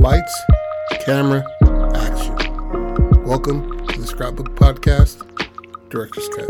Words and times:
Lights, 0.00 0.34
camera, 1.04 1.44
action. 1.94 2.34
Welcome 3.22 3.86
to 3.86 4.00
the 4.00 4.06
Scrapbook 4.06 4.56
Podcast, 4.56 5.20
Director's 5.90 6.26
Cut. 6.30 6.48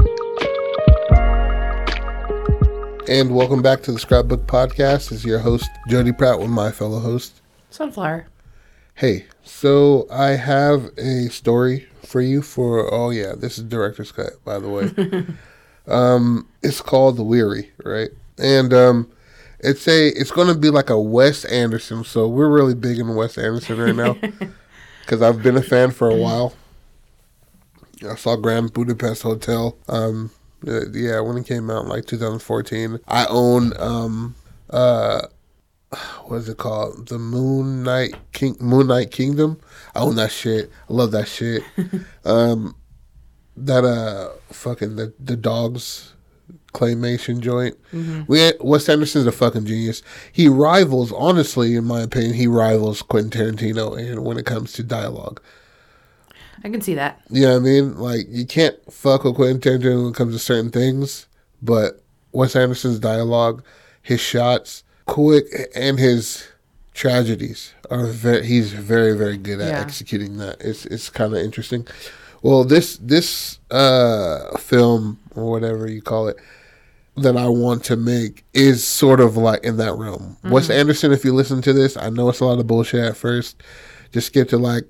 And 3.09 3.35
welcome 3.35 3.61
back 3.61 3.83
to 3.83 3.93
the 3.93 3.99
Scrapbook 3.99 4.47
Podcast. 4.47 5.09
This 5.09 5.13
is 5.13 5.24
your 5.24 5.41
host, 5.41 5.69
Jody 5.88 6.13
Pratt, 6.13 6.38
with 6.38 6.49
my 6.49 6.71
fellow 6.71 7.01
host. 7.01 7.42
Sunflower. 7.71 8.28
Hey, 8.95 9.27
so 9.42 10.06
I 10.13 10.37
have 10.37 10.96
a 10.96 11.28
story 11.31 11.88
for 12.05 12.21
you 12.21 12.42
for, 12.42 12.88
oh 12.95 13.10
yeah, 13.10 13.32
this 13.37 13.59
is 13.59 13.64
Director's 13.64 14.13
Cut, 14.13 14.35
by 14.45 14.60
the 14.60 14.69
way. 14.69 15.27
um, 15.92 16.46
it's 16.62 16.80
called 16.80 17.16
The 17.16 17.24
Weary, 17.24 17.73
right? 17.82 18.10
And, 18.38 18.73
um, 18.73 19.10
it's 19.62 19.87
a 19.87 20.09
it's 20.09 20.30
going 20.30 20.48
to 20.48 20.55
be 20.55 20.70
like 20.70 20.91
a 20.91 21.01
Wes 21.01 21.45
Anderson. 21.45 22.05
So 22.05 22.27
we're 22.28 22.48
really 22.48 22.74
big 22.74 22.98
in 22.98 23.14
Wes 23.14 23.38
Anderson 23.38 23.78
right 23.78 23.95
now 23.95 24.14
because 25.00 25.23
I've 25.23 25.42
been 25.42 25.56
a 25.56 25.62
fan 25.62 25.91
for 25.91 26.09
a 26.09 26.16
while. 26.16 26.55
I 28.09 28.14
saw 28.14 28.36
Grand 28.36 28.73
Budapest 28.73 29.23
Hotel. 29.23 29.77
Um, 29.88 30.30
uh, 30.66 30.88
yeah, 30.91 31.20
when 31.20 31.36
it 31.36 31.46
came 31.46 31.70
out 31.70 31.84
in 31.84 31.88
like 31.88 32.06
2014. 32.06 33.00
I 33.09 33.27
own 33.27 33.73
um 33.78 34.34
uh 34.70 35.23
what 36.24 36.36
is 36.36 36.48
it 36.48 36.58
called? 36.58 37.08
The 37.08 37.19
Moon 37.19 37.83
Knight 37.83 38.14
King 38.33 38.56
Moonrise 38.61 39.08
Kingdom. 39.11 39.61
I 39.95 40.00
own 40.00 40.16
that 40.16 40.30
shit. 40.33 40.70
I 40.88 40.92
love 40.92 41.11
that 41.12 41.28
shit. 41.28 41.62
um 42.24 42.77
that 43.56 43.84
uh 43.84 44.30
fucking 44.52 44.97
the 44.97 45.12
the 45.19 45.36
dogs 45.36 46.14
claymation 46.72 47.40
joint. 47.40 47.77
Mm-hmm. 47.92 48.22
We 48.27 48.52
Wes 48.60 48.88
Anderson's 48.88 49.27
a 49.27 49.32
fucking 49.32 49.66
genius. 49.66 50.02
He 50.32 50.48
rivals, 50.48 51.12
honestly, 51.12 51.74
in 51.74 51.84
my 51.84 52.02
opinion, 52.02 52.34
he 52.34 52.46
rivals 52.46 53.02
Quentin 53.02 53.30
Tarantino 53.30 53.98
and 53.98 54.25
when 54.25 54.38
it 54.38 54.47
comes 54.47 54.72
to 54.75 54.83
dialogue. 54.83 55.41
I 56.62 56.69
can 56.69 56.80
see 56.80 56.94
that. 56.94 57.20
You 57.30 57.42
know 57.42 57.52
what 57.55 57.60
I 57.60 57.64
mean? 57.64 57.97
Like 57.97 58.27
you 58.28 58.47
can't 58.47 58.77
fuck 58.92 59.25
with 59.25 59.36
Quentin 59.36 59.60
Tarantino 59.60 60.02
when 60.02 60.12
it 60.12 60.16
comes 60.16 60.34
to 60.34 60.38
certain 60.38 60.70
things, 60.70 61.27
but 61.62 62.02
Wes 62.33 62.55
Anderson's 62.55 62.98
dialogue, 62.98 63.64
his 64.03 64.20
shots, 64.20 64.84
quick, 65.06 65.47
and 65.75 65.98
his 65.98 66.47
tragedies 66.94 67.72
are 67.91 68.06
very. 68.06 68.47
He's 68.47 68.72
very 68.72 69.16
very 69.16 69.36
good 69.36 69.60
at 69.60 69.69
yeah. 69.69 69.80
executing 69.80 70.36
that. 70.38 70.60
It's 70.60 70.86
it's 70.86 71.08
kind 71.10 71.34
of 71.34 71.41
interesting. 71.41 71.86
Well, 72.42 72.64
this 72.64 72.96
this 72.96 73.58
uh, 73.70 74.56
film 74.58 75.19
or 75.34 75.50
whatever 75.50 75.91
you 75.91 76.02
call 76.02 76.28
it 76.28 76.36
that 77.16 77.36
I 77.36 77.48
want 77.48 77.84
to 77.84 77.97
make 77.97 78.44
is 78.55 78.86
sort 78.86 79.20
of 79.20 79.36
like 79.36 79.62
in 79.62 79.77
that 79.77 79.94
realm. 79.94 80.36
Mm-hmm. 80.38 80.50
Wes 80.50 80.70
Anderson, 80.70 81.12
if 81.12 81.24
you 81.24 81.34
listen 81.34 81.60
to 81.62 81.72
this, 81.72 81.97
I 81.97 82.08
know 82.08 82.28
it's 82.28 82.41
a 82.41 82.44
lot 82.44 82.58
of 82.58 82.66
bullshit 82.66 83.05
at 83.05 83.16
first. 83.16 83.62
Just 84.12 84.32
get 84.32 84.48
to 84.50 84.58
like 84.58 84.84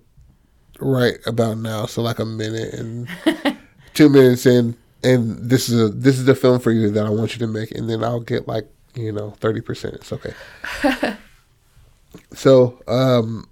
right 0.78 1.18
about 1.26 1.58
now, 1.58 1.86
so 1.86 2.02
like 2.02 2.18
a 2.18 2.24
minute 2.24 2.74
and 2.74 3.08
two 3.94 4.08
minutes 4.08 4.46
in, 4.46 4.76
and 5.02 5.38
this 5.38 5.68
is 5.68 5.80
a 5.80 5.88
this 5.88 6.18
is 6.18 6.24
the 6.24 6.34
film 6.34 6.60
for 6.60 6.70
you 6.70 6.90
that 6.90 7.06
I 7.06 7.10
want 7.10 7.32
you 7.32 7.38
to 7.40 7.46
make, 7.46 7.72
and 7.72 7.88
then 7.90 8.04
I'll 8.04 8.20
get 8.20 8.46
like 8.46 8.68
you 8.94 9.12
know 9.12 9.30
thirty 9.40 9.60
percent. 9.60 9.94
It's 9.94 10.12
okay. 10.12 10.34
so 12.32 12.80
um, 12.86 13.48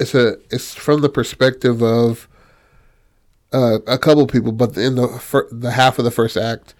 it's 0.00 0.14
a 0.14 0.36
it's 0.50 0.74
from 0.74 1.00
the 1.00 1.08
perspective 1.08 1.82
of 1.82 2.28
uh, 3.52 3.78
a 3.86 3.98
couple 3.98 4.26
people, 4.26 4.52
but 4.52 4.76
in 4.76 4.96
the 4.96 5.08
fir- 5.08 5.48
the 5.50 5.72
half 5.72 5.98
of 5.98 6.04
the 6.04 6.10
first 6.10 6.36
act 6.36 6.74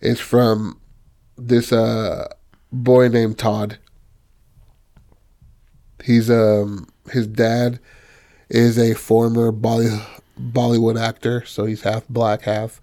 is 0.00 0.20
from 0.20 0.80
this 1.36 1.72
uh, 1.72 2.28
boy 2.72 3.08
named 3.08 3.38
Todd. 3.38 3.78
He's 6.04 6.30
um 6.30 6.88
his 7.10 7.26
dad 7.26 7.80
is 8.48 8.78
a 8.78 8.94
former 8.94 9.52
Bolly- 9.52 10.00
Bollywood 10.40 11.00
actor, 11.00 11.44
so 11.44 11.64
he's 11.64 11.82
half 11.82 12.06
black, 12.08 12.42
half 12.42 12.80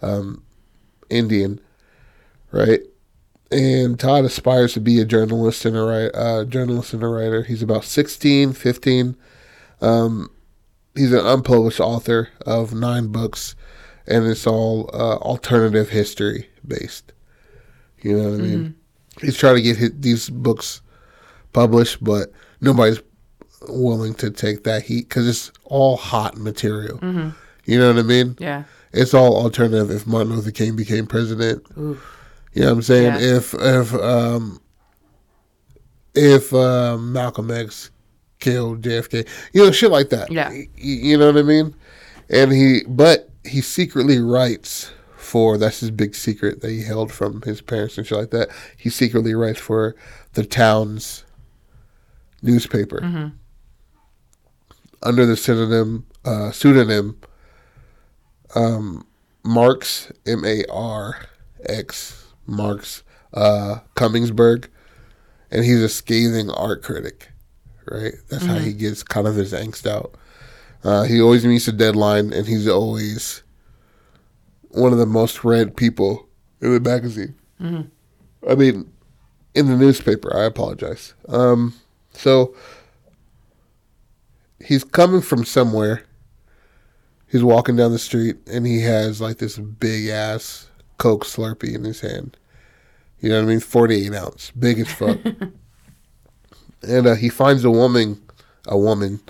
um, 0.00 0.42
Indian, 1.10 1.60
right? 2.50 2.80
And 3.50 4.00
Todd 4.00 4.24
aspires 4.24 4.72
to 4.74 4.80
be 4.80 5.00
a 5.00 5.04
journalist 5.04 5.64
and 5.66 5.76
a 5.76 6.16
uh, 6.18 6.44
journalist 6.44 6.94
and 6.94 7.02
a 7.02 7.08
writer. 7.08 7.42
He's 7.42 7.62
about 7.62 7.84
16, 7.84 8.54
15. 8.54 9.16
Um, 9.82 10.30
he's 10.94 11.12
an 11.12 11.26
unpublished 11.26 11.80
author 11.80 12.28
of 12.46 12.74
nine 12.74 13.08
books, 13.08 13.54
and 14.06 14.26
it's 14.26 14.46
all 14.46 14.90
uh, 14.92 15.16
alternative 15.18 15.88
history 15.88 16.48
based. 16.66 17.12
You 18.02 18.16
know 18.16 18.30
what 18.30 18.40
I 18.40 18.42
mean? 18.42 18.58
Mm-hmm. 18.58 19.26
He's 19.26 19.36
trying 19.36 19.56
to 19.56 19.62
get 19.62 19.76
his, 19.76 19.92
these 19.98 20.30
books 20.30 20.82
published, 21.52 22.02
but 22.02 22.32
nobody's 22.60 23.00
willing 23.68 24.14
to 24.14 24.30
take 24.30 24.64
that 24.64 24.82
heat 24.82 25.08
because 25.08 25.28
it's 25.28 25.52
all 25.64 25.96
hot 25.96 26.36
material. 26.36 26.98
Mm-hmm. 26.98 27.30
You 27.64 27.78
know 27.78 27.88
what 27.92 27.98
I 27.98 28.02
mean? 28.02 28.36
Yeah. 28.40 28.64
It's 28.92 29.14
all 29.14 29.36
alternative. 29.36 29.90
If 29.90 30.06
Martin 30.06 30.34
Luther 30.34 30.50
King 30.50 30.76
became 30.76 31.06
president, 31.06 31.64
Oof. 31.78 32.04
you 32.52 32.62
know 32.62 32.68
what 32.68 32.74
I'm 32.74 32.82
saying? 32.82 33.20
Yeah. 33.20 33.36
If 33.36 33.54
if 33.54 33.94
um 33.94 34.60
if 36.14 36.52
uh, 36.52 36.98
Malcolm 36.98 37.50
X 37.50 37.90
killed 38.42 38.82
JFK, 38.82 39.26
you 39.54 39.64
know, 39.64 39.70
shit 39.70 39.90
like 39.90 40.10
that. 40.10 40.30
Yeah. 40.30 40.50
You, 40.76 41.16
know 41.16 41.26
what 41.26 41.38
I 41.38 41.42
mean? 41.42 41.74
And 42.28 42.52
he, 42.52 42.80
but 42.86 43.30
he 43.44 43.60
secretly 43.60 44.18
writes 44.18 44.90
for 45.16 45.56
that's 45.56 45.80
his 45.80 45.90
big 45.90 46.14
secret 46.14 46.60
that 46.60 46.70
he 46.70 46.82
held 46.82 47.10
from 47.10 47.40
his 47.42 47.62
parents 47.62 47.96
and 47.96 48.06
shit 48.06 48.18
like 48.18 48.30
that. 48.32 48.50
He 48.76 48.90
secretly 48.90 49.34
writes 49.34 49.60
for 49.60 49.94
the 50.34 50.44
town's 50.44 51.24
newspaper 52.42 53.00
mm-hmm. 53.00 53.28
under 55.02 55.24
the 55.24 55.36
pseudonym 55.36 56.06
uh, 56.24 56.50
pseudonym 56.50 57.18
um, 58.54 59.06
Marx 59.44 60.12
M 60.26 60.44
A 60.44 60.64
R 60.70 61.26
X 61.64 62.26
Marx 62.46 63.02
uh, 63.32 63.78
Cummingsburg, 63.94 64.68
and 65.50 65.64
he's 65.64 65.82
a 65.82 65.88
scathing 65.88 66.50
art 66.50 66.82
critic. 66.82 67.31
Right, 67.86 68.14
that's 68.28 68.44
mm-hmm. 68.44 68.52
how 68.52 68.58
he 68.58 68.72
gets 68.72 69.02
kind 69.02 69.26
of 69.26 69.34
his 69.34 69.52
angst 69.52 69.86
out. 69.90 70.14
Uh, 70.84 71.02
he 71.04 71.20
always 71.20 71.44
meets 71.44 71.68
a 71.68 71.72
deadline, 71.72 72.32
and 72.32 72.46
he's 72.46 72.68
always 72.68 73.42
one 74.70 74.92
of 74.92 74.98
the 74.98 75.06
most 75.06 75.44
read 75.44 75.76
people 75.76 76.28
in 76.60 76.72
the 76.72 76.80
magazine. 76.80 77.34
Mm-hmm. 77.60 78.50
I 78.50 78.54
mean, 78.54 78.92
in 79.54 79.66
the 79.66 79.76
newspaper. 79.76 80.34
I 80.36 80.44
apologize. 80.44 81.14
Um, 81.28 81.74
so 82.12 82.54
he's 84.64 84.84
coming 84.84 85.20
from 85.20 85.44
somewhere. 85.44 86.04
He's 87.28 87.42
walking 87.42 87.76
down 87.76 87.92
the 87.92 87.98
street 87.98 88.36
and 88.46 88.66
he 88.66 88.82
has 88.82 89.20
like 89.20 89.38
this 89.38 89.58
big 89.58 90.08
ass 90.08 90.68
Coke 90.98 91.24
Slurpee 91.24 91.74
in 91.74 91.84
his 91.84 92.00
hand. 92.00 92.36
You 93.20 93.30
know 93.30 93.36
what 93.36 93.44
I 93.44 93.48
mean? 93.48 93.60
48 93.60 94.14
ounce, 94.14 94.50
big 94.50 94.80
as 94.80 94.92
fuck. 94.92 95.18
and 96.82 97.06
uh, 97.06 97.14
he 97.14 97.28
finds 97.28 97.64
a 97.64 97.70
woman, 97.70 98.20
a 98.68 98.78
woman, 98.78 99.20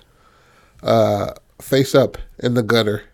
uh, 0.82 1.32
face 1.60 1.94
up 1.94 2.18
in 2.38 2.54
the 2.54 2.62
gutter 2.62 3.04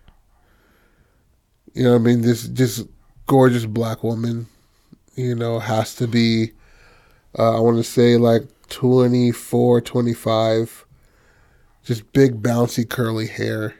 you 1.78 1.84
know, 1.84 1.94
I 1.94 1.98
mean, 1.98 2.22
this 2.22 2.48
just 2.48 2.88
gorgeous 3.26 3.64
black 3.64 4.02
woman, 4.02 4.48
you 5.14 5.36
know, 5.36 5.60
has 5.60 5.94
to 5.94 6.08
be, 6.08 6.50
uh, 7.38 7.56
I 7.56 7.60
want 7.60 7.76
to 7.76 7.84
say 7.84 8.16
like 8.16 8.42
24, 8.68 9.80
25, 9.82 10.84
just 11.84 12.12
big, 12.12 12.42
bouncy, 12.42 12.88
curly 12.88 13.28
hair. 13.28 13.76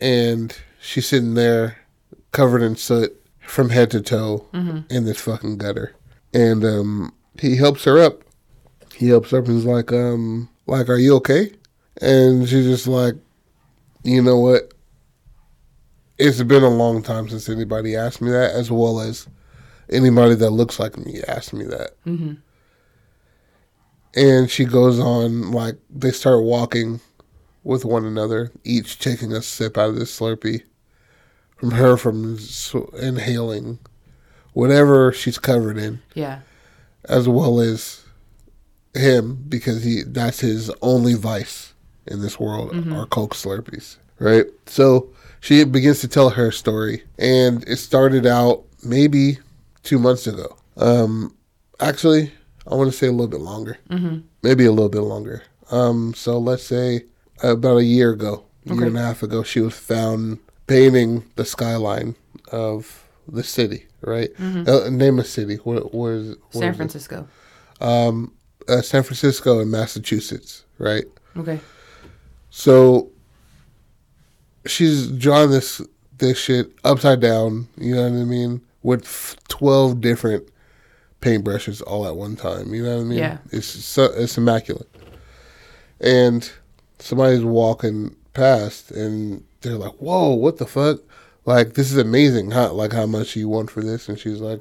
And 0.00 0.56
she's 0.80 1.08
sitting 1.08 1.34
there 1.34 1.78
covered 2.30 2.62
in 2.62 2.76
soot 2.76 3.20
from 3.40 3.70
head 3.70 3.90
to 3.90 4.00
toe 4.00 4.46
mm-hmm. 4.52 4.80
in 4.88 5.04
this 5.04 5.20
fucking 5.20 5.58
gutter. 5.58 5.96
And 6.32 6.64
um, 6.64 7.12
he 7.40 7.56
helps 7.56 7.82
her 7.84 8.00
up. 8.00 8.22
He 8.94 9.08
helps 9.08 9.32
up 9.32 9.46
and 9.46 9.56
he's 9.56 9.64
like, 9.64 9.92
um, 9.92 10.48
like, 10.66 10.88
are 10.88 10.98
you 10.98 11.16
okay? 11.16 11.52
And 12.00 12.48
she's 12.48 12.66
just 12.66 12.86
like, 12.86 13.14
you 14.04 14.22
know 14.22 14.38
what? 14.38 14.72
it's 16.18 16.42
been 16.42 16.62
a 16.62 16.70
long 16.70 17.02
time 17.02 17.28
since 17.28 17.48
anybody 17.48 17.96
asked 17.96 18.20
me 18.20 18.30
that, 18.30 18.52
as 18.52 18.70
well 18.70 19.00
as 19.00 19.26
anybody 19.90 20.34
that 20.36 20.50
looks 20.50 20.78
like 20.78 20.96
me 20.96 21.20
asked 21.26 21.52
me 21.52 21.64
that. 21.64 21.96
Mm-hmm. 22.06 22.34
And 24.14 24.50
she 24.50 24.64
goes 24.64 25.00
on, 25.00 25.50
like, 25.50 25.76
they 25.90 26.12
start 26.12 26.44
walking 26.44 27.00
with 27.64 27.84
one 27.84 28.04
another, 28.04 28.52
each 28.62 28.98
taking 28.98 29.32
a 29.32 29.42
sip 29.42 29.78
out 29.78 29.90
of 29.90 29.96
this 29.96 30.18
Slurpee 30.18 30.62
from 31.56 31.72
her 31.72 31.96
from 31.96 32.38
inhaling 33.00 33.78
whatever 34.52 35.12
she's 35.12 35.38
covered 35.38 35.78
in. 35.78 36.00
Yeah. 36.14 36.40
As 37.06 37.28
well 37.28 37.60
as 37.60 38.01
him, 38.94 39.44
because 39.48 39.84
he 39.84 40.02
that's 40.02 40.40
his 40.40 40.70
only 40.82 41.14
vice 41.14 41.72
in 42.06 42.20
this 42.20 42.38
world 42.38 42.72
mm-hmm. 42.72 42.92
are 42.92 43.06
Coke 43.06 43.34
Slurpees. 43.34 43.96
Right? 44.18 44.46
So 44.66 45.10
she 45.40 45.64
begins 45.64 46.00
to 46.00 46.08
tell 46.08 46.30
her 46.30 46.50
story, 46.50 47.02
and 47.18 47.66
it 47.68 47.76
started 47.76 48.26
out 48.26 48.64
maybe 48.84 49.38
two 49.82 49.98
months 49.98 50.26
ago. 50.26 50.56
Um, 50.76 51.34
actually, 51.80 52.32
I 52.70 52.74
want 52.74 52.90
to 52.90 52.96
say 52.96 53.08
a 53.08 53.12
little 53.12 53.26
bit 53.26 53.40
longer, 53.40 53.78
mm-hmm. 53.88 54.20
maybe 54.42 54.64
a 54.64 54.72
little 54.72 54.88
bit 54.88 55.00
longer. 55.00 55.42
Um, 55.70 56.14
so 56.14 56.38
let's 56.38 56.62
say 56.62 57.04
about 57.42 57.78
a 57.78 57.84
year 57.84 58.12
ago, 58.12 58.44
a 58.66 58.74
year 58.74 58.86
and 58.86 58.98
a 58.98 59.02
half 59.02 59.22
ago, 59.22 59.42
she 59.42 59.60
was 59.60 59.74
found 59.74 60.38
painting 60.66 61.24
the 61.36 61.44
skyline 61.44 62.14
of 62.52 63.04
the 63.26 63.42
city. 63.42 63.86
Right? 64.04 64.30
Uh, 64.40 64.90
name 64.90 65.20
a 65.20 65.24
city. 65.24 65.56
What 65.56 65.94
was 65.94 66.36
Mm-hmm. 66.36 66.58
San 66.58 66.74
Francisco. 66.74 67.28
Um, 67.80 68.32
uh, 68.68 68.82
San 68.82 69.02
Francisco 69.02 69.60
and 69.60 69.70
Massachusetts. 69.70 70.64
Right? 70.78 71.04
Okay. 71.36 71.60
So 72.50 73.10
she's 74.66 75.08
drawing 75.08 75.50
this 75.50 75.80
this 76.18 76.38
shit 76.38 76.72
upside 76.84 77.20
down. 77.20 77.68
You 77.76 77.94
know 77.94 78.02
what 78.02 78.20
I 78.20 78.24
mean? 78.24 78.60
With 78.82 79.36
twelve 79.48 80.00
different 80.00 80.48
paintbrushes 81.20 81.82
all 81.86 82.06
at 82.06 82.16
one 82.16 82.36
time. 82.36 82.74
You 82.74 82.82
know 82.82 82.96
what 82.96 83.02
I 83.02 83.04
mean? 83.04 83.18
Yeah. 83.18 83.38
It's 83.50 83.66
so, 83.66 84.04
it's 84.04 84.36
immaculate. 84.36 84.88
And 86.00 86.50
somebody's 86.98 87.44
walking 87.44 88.16
past, 88.34 88.90
and 88.90 89.44
they're 89.60 89.76
like, 89.76 89.94
"Whoa, 89.94 90.30
what 90.34 90.58
the 90.58 90.66
fuck? 90.66 91.00
Like 91.44 91.74
this 91.74 91.90
is 91.90 91.98
amazing. 91.98 92.50
How 92.52 92.72
like 92.72 92.92
how 92.92 93.06
much 93.06 93.36
you 93.36 93.48
want 93.48 93.70
for 93.70 93.82
this?" 93.82 94.08
And 94.08 94.18
she's 94.18 94.40
like. 94.40 94.60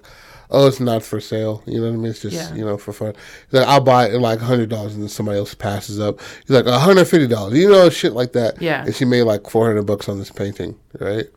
Oh, 0.53 0.67
it's 0.67 0.81
not 0.81 1.01
for 1.01 1.21
sale. 1.21 1.63
You 1.65 1.79
know 1.79 1.87
what 1.87 1.93
I 1.93 1.95
mean? 1.95 2.05
It's 2.11 2.19
just 2.23 2.35
Yeah. 2.35 2.53
you 2.53 2.65
know 2.65 2.75
for 2.77 2.91
fun. 2.91 3.13
He's 3.49 3.61
like, 3.61 3.69
I'll 3.69 3.79
buy 3.79 4.09
it 4.09 4.19
like 4.19 4.39
hundred 4.41 4.67
dollars, 4.67 4.93
and 4.93 5.01
then 5.01 5.07
somebody 5.07 5.37
else 5.39 5.53
passes 5.55 5.97
up. 5.97 6.19
He's 6.45 6.49
like, 6.49 6.65
hundred 6.65 7.05
fifty 7.05 7.25
dollars. 7.25 7.53
You 7.57 7.69
know, 7.69 7.89
shit 7.89 8.11
like 8.11 8.33
that. 8.33 8.61
Yeah. 8.61 8.83
And 8.83 8.93
she 8.93 9.05
made 9.05 9.23
like 9.23 9.49
four 9.49 9.65
hundred 9.67 9.83
bucks 9.83 10.09
on 10.09 10.19
this 10.19 10.29
painting, 10.29 10.77
right? 10.99 11.27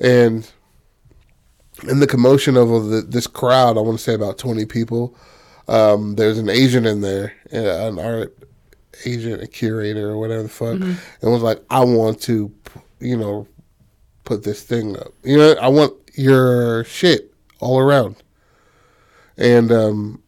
And 0.00 0.46
in 1.88 2.00
the 2.00 2.06
commotion 2.06 2.58
of 2.58 2.68
the, 2.68 3.00
this 3.08 3.26
crowd, 3.26 3.78
I 3.78 3.80
want 3.80 3.96
to 3.96 4.04
say 4.04 4.12
about 4.12 4.36
twenty 4.36 4.66
people. 4.66 5.16
Um, 5.66 6.16
there's 6.16 6.36
an 6.36 6.50
agent 6.50 6.84
in 6.86 7.00
there, 7.00 7.32
uh, 7.54 7.88
an 7.88 7.98
art 7.98 8.36
agent, 9.06 9.42
a 9.42 9.46
curator, 9.46 10.10
or 10.10 10.18
whatever 10.18 10.42
the 10.42 10.48
fuck, 10.50 10.78
and 10.78 10.98
was 11.22 11.40
like, 11.40 11.62
I 11.70 11.84
want 11.84 12.20
to, 12.24 12.52
you 13.00 13.16
know, 13.16 13.48
put 14.26 14.42
this 14.42 14.62
thing 14.62 14.94
up. 14.98 15.12
You 15.24 15.38
know, 15.38 15.52
I 15.54 15.68
want 15.68 15.94
your 16.14 16.84
shit 16.84 17.32
all 17.60 17.78
around. 17.78 18.16
And 19.38 19.72
um, 19.72 20.22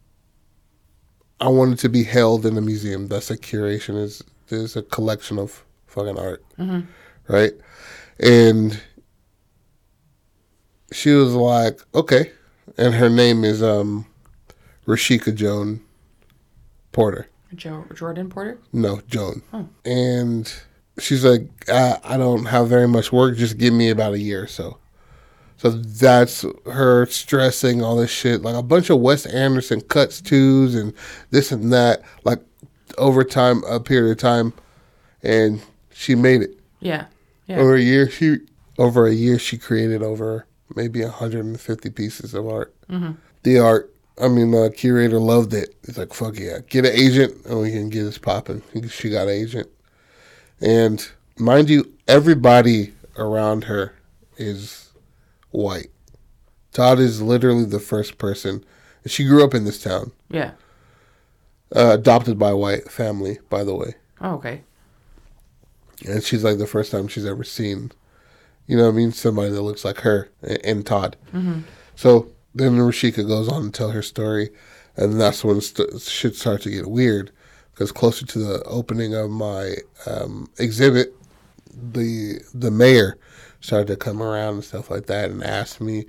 I 1.39 1.49
want 1.49 1.73
it 1.73 1.79
to 1.79 1.89
be 1.89 2.03
held 2.03 2.45
in 2.45 2.57
a 2.57 2.61
museum. 2.61 3.07
That's 3.07 3.29
a 3.29 3.37
curation. 3.37 3.95
Is 4.01 4.23
there's 4.47 4.75
a 4.75 4.81
collection 4.81 5.37
of 5.37 5.63
fucking 5.87 6.17
art, 6.17 6.43
right? 7.27 7.53
And 8.19 8.79
she 10.91 11.11
was 11.11 11.33
like, 11.33 11.79
okay, 11.95 12.31
and 12.77 12.93
her 12.95 13.09
name 13.09 13.43
is 13.43 13.61
um, 13.63 14.05
Rashika 14.87 15.33
Joan 15.33 15.81
Porter. 16.91 17.27
Jo- 17.55 17.85
Jordan 17.95 18.29
Porter. 18.29 18.59
No, 18.71 19.01
Joan. 19.07 19.41
And 19.85 20.51
she's 21.01 21.25
like, 21.25 21.47
I, 21.67 21.99
I 22.03 22.17
don't 22.17 22.45
have 22.45 22.67
very 22.67 22.87
much 22.87 23.11
work. 23.11 23.37
Just 23.37 23.57
give 23.57 23.73
me 23.73 23.89
about 23.89 24.13
a 24.13 24.19
year 24.19 24.43
or 24.43 24.47
so. 24.47 24.77
So 25.57 25.71
that's 25.71 26.45
her 26.65 27.05
stressing 27.07 27.83
all 27.83 27.97
this 27.97 28.09
shit, 28.09 28.43
like 28.43 28.55
a 28.55 28.63
bunch 28.63 28.89
of 28.89 28.99
Wes 28.99 29.25
Anderson 29.25 29.81
cuts 29.81 30.21
twos 30.21 30.73
and 30.73 30.93
this 31.31 31.51
and 31.51 31.73
that, 31.73 32.01
like 32.23 32.39
over 32.97 33.25
time, 33.25 33.63
a 33.65 33.79
period 33.79 34.11
of 34.11 34.17
time, 34.19 34.53
and 35.21 35.61
she 35.91 36.15
made 36.15 36.41
it. 36.41 36.57
Yeah. 36.79 37.07
Yeah. 37.47 37.57
Over 37.57 37.75
a 37.75 37.81
year, 37.81 38.09
she 38.09 38.37
over 38.77 39.05
a 39.05 39.13
year 39.13 39.37
she 39.37 39.57
created 39.57 40.01
over 40.01 40.45
maybe 40.75 41.03
150 41.03 41.89
pieces 41.89 42.33
of 42.33 42.47
art. 42.47 42.73
Mm-hmm. 42.87 43.11
The 43.43 43.59
art, 43.59 43.93
I 44.21 44.27
mean, 44.27 44.51
the 44.51 44.71
curator 44.75 45.19
loved 45.19 45.53
it. 45.53 45.75
He's 45.85 45.97
like, 45.97 46.13
"Fuck 46.13 46.37
yeah, 46.37 46.59
get 46.69 46.85
an 46.85 46.93
agent, 46.93 47.45
and 47.45 47.59
we 47.59 47.71
can 47.71 47.89
get 47.89 48.03
this 48.03 48.17
popping." 48.17 48.61
She 48.89 49.09
got 49.09 49.27
an 49.27 49.33
agent, 49.33 49.67
and 50.61 51.07
mind 51.37 51.69
you, 51.69 51.91
everybody 52.07 52.93
around 53.17 53.65
her 53.65 53.93
is 54.37 54.91
white. 55.51 55.89
Todd 56.73 56.99
is 56.99 57.21
literally 57.21 57.65
the 57.65 57.79
first 57.79 58.17
person. 58.17 58.63
She 59.05 59.25
grew 59.25 59.43
up 59.43 59.53
in 59.53 59.63
this 59.65 59.81
town, 59.81 60.11
yeah. 60.29 60.51
uh, 61.75 61.91
adopted 61.93 62.37
by 62.37 62.49
a 62.51 62.57
white 62.57 62.91
family, 62.91 63.39
by 63.49 63.63
the 63.63 63.73
way. 63.75 63.95
Oh, 64.21 64.33
okay. 64.35 64.61
and 66.05 66.23
she's 66.23 66.43
like 66.43 66.57
the 66.57 66.67
first 66.67 66.91
time 66.91 67.07
she's 67.07 67.25
ever 67.25 67.43
seen, 67.43 67.91
you 68.67 68.77
know, 68.77 68.83
what 68.83 68.89
I 68.89 68.95
mean, 68.95 69.11
somebody 69.11 69.49
that 69.51 69.61
looks 69.61 69.83
like 69.85 69.99
her 70.01 70.29
a- 70.43 70.63
and 70.65 70.85
Todd. 70.85 71.15
So 71.95 72.29
then 72.53 72.77
Rashika 72.77 73.27
goes 73.27 73.47
on 73.49 73.63
to 73.65 73.71
tell 73.71 73.91
her 73.91 74.01
story, 74.01 74.49
and 74.95 75.19
that's 75.19 75.43
when 75.43 75.61
st- 75.61 76.01
shit 76.01 76.35
starts 76.35 76.63
to 76.65 76.69
get 76.69 76.87
weird, 76.89 77.31
because 77.79 77.93
closer 77.93 78.25
to 78.25 78.39
the 78.39 78.61
opening 78.65 79.15
of 79.15 79.29
my 79.29 79.73
um, 80.05 80.49
exhibit, 80.57 81.15
the 81.73 82.41
the 82.53 82.69
mayor 82.69 83.17
started 83.61 83.87
to 83.87 83.95
come 83.95 84.21
around 84.21 84.55
and 84.55 84.63
stuff 84.65 84.91
like 84.91 85.05
that, 85.05 85.29
and 85.31 85.41
asked 85.41 85.79
me 85.79 86.05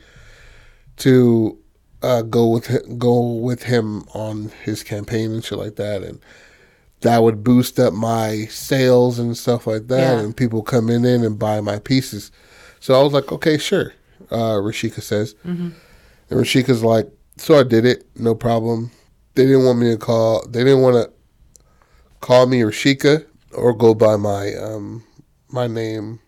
to 0.96 1.56
uh, 2.02 2.22
go 2.22 2.48
with 2.48 2.66
him, 2.66 2.98
go 2.98 3.20
with 3.34 3.62
him 3.62 4.02
on 4.14 4.50
his 4.64 4.82
campaign 4.82 5.30
and 5.30 5.44
shit 5.44 5.58
like 5.58 5.76
that, 5.76 6.02
and 6.02 6.18
that 7.02 7.22
would 7.22 7.44
boost 7.44 7.78
up 7.78 7.94
my 7.94 8.46
sales 8.46 9.20
and 9.20 9.36
stuff 9.36 9.64
like 9.64 9.86
that, 9.86 10.16
Yeah. 10.16 10.20
and 10.20 10.36
people 10.36 10.62
coming 10.62 11.04
in 11.04 11.22
and 11.24 11.38
buy 11.38 11.60
my 11.60 11.78
pieces. 11.78 12.32
So 12.80 12.98
I 12.98 13.02
was 13.04 13.12
like, 13.12 13.30
okay, 13.30 13.58
sure. 13.58 13.92
Uh, 14.30 14.56
Rashika 14.58 15.02
says, 15.02 15.34
and 15.44 15.74
Rashika's 16.30 16.82
like, 16.82 17.08
so 17.36 17.58
I 17.58 17.62
did 17.62 17.84
it, 17.84 18.04
no 18.16 18.34
problem. 18.34 18.90
They 19.34 19.46
didn't 19.46 19.64
want 19.64 19.78
me 19.78 19.90
to 19.92 19.96
call. 19.98 20.44
They 20.48 20.64
didn't 20.64 20.82
want 20.82 20.96
to 20.96 21.12
call 22.20 22.46
me 22.46 22.60
Rashika 22.60 23.26
or 23.52 23.72
go 23.72 23.94
by 23.94 24.16
my 24.16 24.54
um 24.54 25.04
my 25.48 25.66
name 25.66 26.20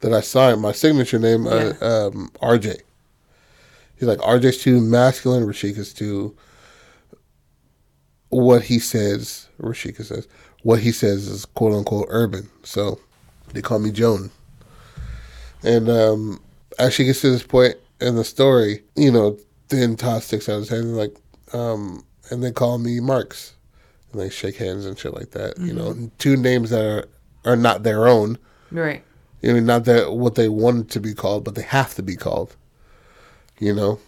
that 0.00 0.12
I 0.12 0.20
signed, 0.20 0.62
my 0.62 0.72
signature 0.72 1.18
name, 1.18 1.46
uh, 1.46 1.74
um, 1.80 2.30
RJ. 2.42 2.80
He's 3.96 4.08
like, 4.08 4.18
RJ's 4.18 4.62
too 4.62 4.80
masculine, 4.80 5.44
Rashika's 5.44 5.92
too 5.92 6.34
what 8.30 8.62
he 8.62 8.78
says, 8.78 9.48
Rashika 9.60 10.04
says, 10.04 10.26
what 10.62 10.80
he 10.80 10.92
says 10.92 11.28
is 11.28 11.44
quote 11.44 11.74
unquote 11.74 12.06
urban. 12.08 12.48
So 12.62 12.98
they 13.52 13.60
call 13.60 13.78
me 13.78 13.90
Joan. 13.90 14.30
And 15.62 15.90
um, 15.90 16.40
as 16.78 16.94
she 16.94 17.04
gets 17.04 17.20
to 17.20 17.30
this 17.30 17.42
point 17.42 17.74
in 18.00 18.16
the 18.16 18.24
story, 18.24 18.82
you 18.96 19.12
know, 19.12 19.38
then 19.68 19.96
Todd 19.96 20.22
sticks 20.22 20.48
out 20.48 20.58
his 20.58 20.68
hand 20.68 20.84
and 20.84 20.96
like, 20.96 21.14
um, 21.52 22.04
and 22.30 22.42
they 22.42 22.52
call 22.52 22.78
me 22.78 23.00
Marx. 23.00 23.54
And 24.12 24.20
they 24.20 24.30
shake 24.30 24.56
hands 24.56 24.86
and 24.86 24.98
shit 24.98 25.14
like 25.14 25.30
that. 25.30 25.58
You 25.58 25.72
know, 25.72 26.10
two 26.18 26.36
names 26.36 26.70
that 26.70 26.84
are, 26.84 27.08
are 27.44 27.56
not 27.56 27.82
their 27.82 28.06
own. 28.08 28.38
Right. 28.70 29.02
You 29.42 29.52
know, 29.54 29.60
not 29.60 29.84
that 29.84 30.12
what 30.12 30.34
they 30.34 30.48
wanted 30.48 30.90
to 30.90 31.00
be 31.00 31.14
called, 31.14 31.44
but 31.44 31.54
they 31.54 31.62
have 31.62 31.94
to 31.94 32.02
be 32.02 32.16
called. 32.16 32.56
You 33.58 33.74
know? 33.74 33.98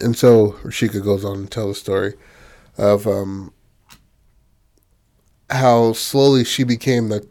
And 0.00 0.16
so 0.16 0.52
Rashika 0.64 1.02
goes 1.04 1.24
on 1.24 1.44
to 1.44 1.46
tell 1.48 1.68
the 1.68 1.74
story 1.74 2.14
of 2.78 3.06
um, 3.06 3.52
how 5.50 5.92
slowly 5.92 6.44
she 6.44 6.64
became 6.64 7.08
the 7.08 7.26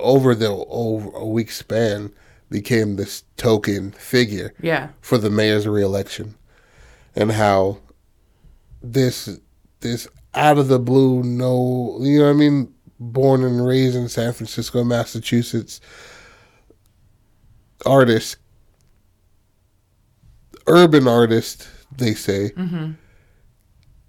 over 0.00 0.34
the 0.34 0.48
over 0.48 1.10
a 1.16 1.26
week 1.26 1.50
span 1.50 2.12
became 2.50 2.96
this 2.96 3.24
token 3.36 3.92
figure 3.92 4.54
Yeah. 4.60 4.88
for 5.00 5.18
the 5.18 5.28
mayor's 5.30 5.66
reelection, 5.68 6.34
and 7.14 7.32
how 7.32 7.78
this 8.82 9.38
this 9.80 10.08
out 10.38 10.58
of 10.58 10.68
the 10.68 10.78
blue, 10.78 11.22
no, 11.22 11.98
you 12.00 12.18
know 12.18 12.24
what 12.26 12.30
I 12.30 12.34
mean, 12.34 12.72
born 13.00 13.44
and 13.44 13.66
raised 13.66 13.96
in 13.96 14.08
San 14.08 14.32
Francisco, 14.32 14.82
Massachusetts, 14.84 15.80
artist, 17.86 18.36
urban 20.66 21.08
artist, 21.08 21.68
they 21.96 22.14
say, 22.14 22.50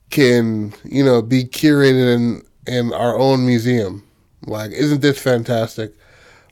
can 0.09 0.73
you 0.83 1.03
know 1.03 1.21
be 1.21 1.43
curated 1.43 2.15
in 2.15 2.43
in 2.67 2.93
our 2.93 3.17
own 3.17 3.45
museum. 3.45 4.03
Like, 4.45 4.71
isn't 4.71 5.01
this 5.01 5.19
fantastic? 5.21 5.93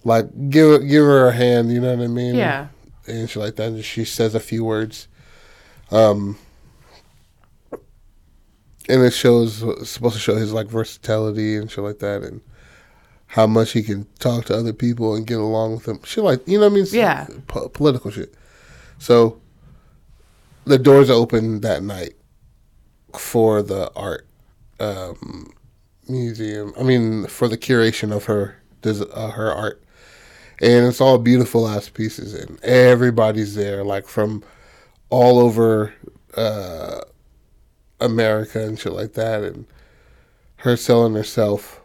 Like, 0.04 0.28
give 0.50 0.70
her- 0.82 0.86
give 0.88 1.04
her 1.04 1.28
a 1.28 1.32
hand. 1.32 1.72
You 1.72 1.80
know 1.82 1.96
what 1.96 2.04
I 2.04 2.08
mean? 2.08 2.36
Yeah. 2.36 2.68
and 3.08 3.30
she 3.30 3.40
like 3.40 3.56
that. 3.56 3.68
And 3.70 3.84
she 3.86 4.04
says 4.06 4.36
a 4.36 4.40
few 4.40 4.64
words. 4.64 5.08
Um, 5.92 6.38
and 8.90 9.04
it 9.04 9.14
shows 9.14 9.64
it's 9.64 9.90
supposed 9.90 10.16
to 10.16 10.22
show 10.22 10.36
his 10.36 10.54
like 10.54 10.68
versatility 10.68 11.56
and 11.56 11.70
shit 11.70 11.84
like 11.84 12.00
that, 12.00 12.24
and 12.24 12.42
how 13.28 13.48
much 13.48 13.72
he 13.72 13.84
can 13.84 14.08
talk 14.20 14.46
to 14.46 14.56
other 14.56 14.74
people 14.74 15.16
and 15.16 15.28
get 15.28 15.38
along 15.38 15.74
with 15.74 15.84
them. 15.84 16.00
Shit 16.04 16.24
like 16.24 16.48
you 16.48 16.58
know 16.60 16.66
what 16.66 16.74
I 16.74 16.76
mean? 16.76 16.86
Yeah. 16.92 17.28
Po- 17.48 17.70
political 17.70 18.12
shit. 18.12 18.34
So 19.00 19.40
the 20.66 20.78
doors 20.78 21.10
open 21.10 21.62
that 21.62 21.84
night 21.84 22.14
for 23.18 23.62
the 23.62 23.92
art 23.96 24.28
um, 24.80 25.52
museum. 26.08 26.74
I 26.80 26.84
mean, 26.84 27.28
for 27.28 27.48
the 27.48 27.58
curation 27.58 28.16
of 28.16 28.26
her 28.26 28.62
uh, 28.86 29.32
her 29.32 29.52
art, 29.52 29.84
and 30.62 30.88
it's 30.88 31.02
all 31.02 31.18
beautiful 31.18 31.68
ass 31.68 31.90
pieces, 31.90 32.34
and 32.34 32.64
everybody's 32.64 33.56
there, 33.56 33.84
like 33.84 34.08
from 34.08 34.44
all 35.10 35.40
over 35.40 35.94
uh, 36.36 37.02
America 38.00 38.64
and 38.64 38.80
shit 38.80 38.94
like 38.94 39.14
that, 39.14 39.44
and 39.44 39.66
her 40.58 40.76
selling 40.78 41.14
herself 41.14 41.80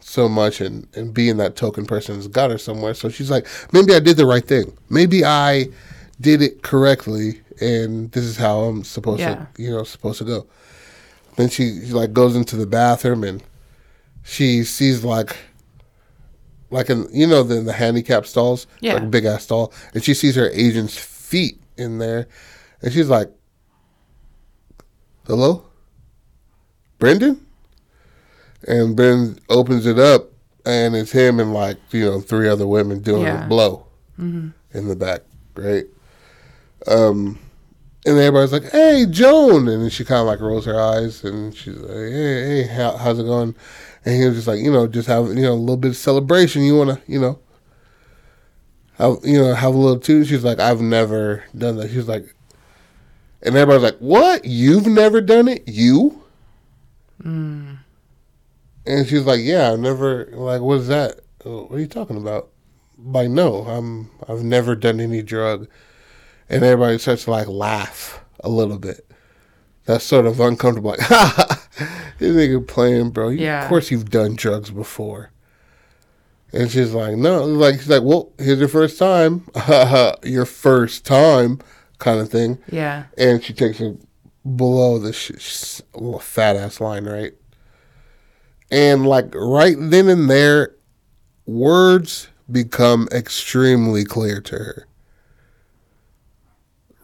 so 0.00 0.28
much 0.28 0.60
and, 0.60 0.86
and 0.94 1.12
being 1.12 1.36
that 1.36 1.54
token 1.56 1.84
person 1.84 2.14
has 2.16 2.28
got 2.28 2.50
her 2.50 2.58
somewhere. 2.58 2.94
So 2.94 3.08
she's 3.08 3.30
like, 3.30 3.46
maybe 3.72 3.94
I 3.94 4.00
did 4.00 4.16
the 4.16 4.26
right 4.26 4.44
thing. 4.44 4.76
Maybe 4.88 5.24
I 5.24 5.66
did 6.20 6.40
it 6.42 6.62
correctly, 6.62 7.42
and 7.60 8.10
this 8.12 8.24
is 8.24 8.36
how 8.36 8.60
I'm 8.60 8.84
supposed 8.84 9.20
Yeah. 9.20 9.34
to, 9.54 9.62
you 9.62 9.70
know, 9.70 9.84
supposed 9.84 10.18
to 10.18 10.24
go. 10.24 10.46
Then 11.36 11.48
she, 11.50 11.84
she 11.84 11.92
like 11.92 12.12
goes 12.12 12.34
into 12.34 12.56
the 12.56 12.66
bathroom 12.66 13.22
and 13.22 13.42
she 14.24 14.64
sees 14.64 15.04
like, 15.04 15.36
like 16.70 16.90
in 16.90 17.06
you 17.12 17.26
know 17.26 17.42
the 17.42 17.60
the 17.60 17.72
handicap 17.72 18.26
stalls, 18.26 18.66
Yeah. 18.80 18.94
like 18.94 19.10
big 19.10 19.24
ass 19.24 19.44
stall, 19.44 19.72
and 19.94 20.02
she 20.04 20.14
sees 20.14 20.34
her 20.36 20.50
agent's 20.50 20.98
feet 20.98 21.60
in 21.76 21.98
there, 21.98 22.28
and 22.82 22.92
she's 22.92 23.08
like, 23.08 23.30
"Hello, 25.28 25.62
Brendan," 26.98 27.40
and 28.66 28.96
Ben 28.96 29.38
opens 29.48 29.86
it 29.86 29.98
up, 29.98 30.30
and 30.66 30.96
it's 30.96 31.12
him 31.12 31.38
and 31.38 31.54
like 31.54 31.76
you 31.92 32.04
know 32.04 32.20
three 32.20 32.48
other 32.48 32.66
women 32.66 33.00
doing 33.00 33.22
Yeah. 33.22 33.44
a 33.44 33.48
blow 33.48 33.86
in 34.18 34.88
the 34.88 34.96
back, 34.96 35.20
right? 35.54 35.84
Um, 36.88 37.38
and 38.06 38.18
everybody's 38.18 38.52
like, 38.52 38.70
"Hey, 38.72 39.06
Joan," 39.08 39.68
and 39.68 39.82
then 39.82 39.90
she 39.90 40.04
kind 40.04 40.20
of 40.22 40.26
like 40.26 40.40
rolls 40.40 40.64
her 40.64 40.80
eyes, 40.80 41.22
and 41.24 41.54
she's 41.54 41.76
like, 41.76 41.90
"Hey, 41.90 42.62
hey, 42.62 42.62
how, 42.74 42.96
how's 42.96 43.18
it 43.18 43.24
going?" 43.24 43.54
And 44.04 44.16
he 44.20 44.26
was 44.26 44.36
just 44.36 44.48
like, 44.48 44.60
you 44.60 44.72
know, 44.72 44.86
just 44.88 45.08
have 45.08 45.28
you 45.28 45.42
know 45.42 45.52
a 45.52 45.54
little 45.54 45.76
bit 45.76 45.90
of 45.90 45.96
celebration. 45.96 46.62
You 46.62 46.76
want 46.78 46.90
to, 46.90 47.12
you 47.12 47.20
know, 47.20 47.38
have 48.94 49.18
you 49.24 49.38
know 49.38 49.54
have 49.54 49.74
a 49.74 49.78
little 49.78 50.00
too. 50.00 50.24
She's 50.24 50.42
like, 50.44 50.58
"I've 50.58 50.80
never 50.80 51.44
done 51.56 51.76
that." 51.76 51.90
She's 51.90 52.08
like, 52.08 52.34
and 53.42 53.56
everybody's 53.56 53.82
like, 53.82 53.98
"What? 53.98 54.44
You've 54.44 54.86
never 54.86 55.20
done 55.20 55.48
it? 55.48 55.66
You?" 55.66 56.22
Hmm. 57.22 57.74
And 58.86 59.06
she's 59.06 59.24
like, 59.24 59.40
"Yeah, 59.42 59.72
I've 59.72 59.78
never. 59.80 60.28
Like, 60.32 60.60
what 60.60 60.80
is 60.80 60.88
that? 60.88 61.20
What 61.44 61.72
are 61.72 61.78
you 61.80 61.86
talking 61.86 62.16
about?" 62.16 62.48
Like, 63.02 63.28
no, 63.30 63.62
I'm. 63.64 64.10
I've 64.28 64.42
never 64.42 64.74
done 64.74 65.00
any 65.00 65.22
drug. 65.22 65.68
And 66.50 66.64
everybody 66.64 66.96
starts 66.98 67.24
to 67.24 67.30
like 67.30 67.46
laugh 67.46 68.24
a 68.40 68.48
little 68.48 68.78
bit. 68.78 69.10
That's 69.84 70.04
sort 70.04 70.26
of 70.26 70.40
uncomfortable. 70.40 70.90
Like, 70.98 71.00
ha 71.00 71.32
ha, 71.36 71.64
this 72.18 72.34
nigga 72.34 72.66
playing, 72.66 73.10
bro. 73.10 73.28
You- 73.28 73.44
Yeah. 73.44 73.62
Of 73.62 73.68
course 73.68 73.90
you've 73.90 74.10
done 74.10 74.34
drugs 74.34 74.70
before. 74.70 75.30
And 76.52 76.70
she's 76.70 76.92
like, 76.94 77.16
no. 77.16 77.44
Like, 77.44 77.74
she's 77.76 77.88
like, 77.90 78.02
well, 78.02 78.32
here's 78.38 78.58
your 78.58 78.68
first 78.68 78.98
time. 78.98 79.46
your 80.24 80.46
first 80.46 81.04
time 81.04 81.60
kind 81.98 82.20
of 82.20 82.28
thing. 82.30 82.58
Yeah. 82.70 83.04
And 83.16 83.42
she 83.42 83.52
takes 83.52 83.80
it 83.80 83.96
below 84.56 84.98
the 84.98 85.12
sh- 85.12 85.32
sh- 85.38 85.80
little 85.94 86.20
fat 86.20 86.56
ass 86.56 86.80
line, 86.80 87.04
right? 87.04 87.34
And 88.70 89.06
like 89.06 89.34
right 89.34 89.76
then 89.78 90.08
and 90.08 90.28
there, 90.30 90.74
words 91.46 92.28
become 92.50 93.08
extremely 93.12 94.04
clear 94.04 94.40
to 94.42 94.54
her. 94.56 94.86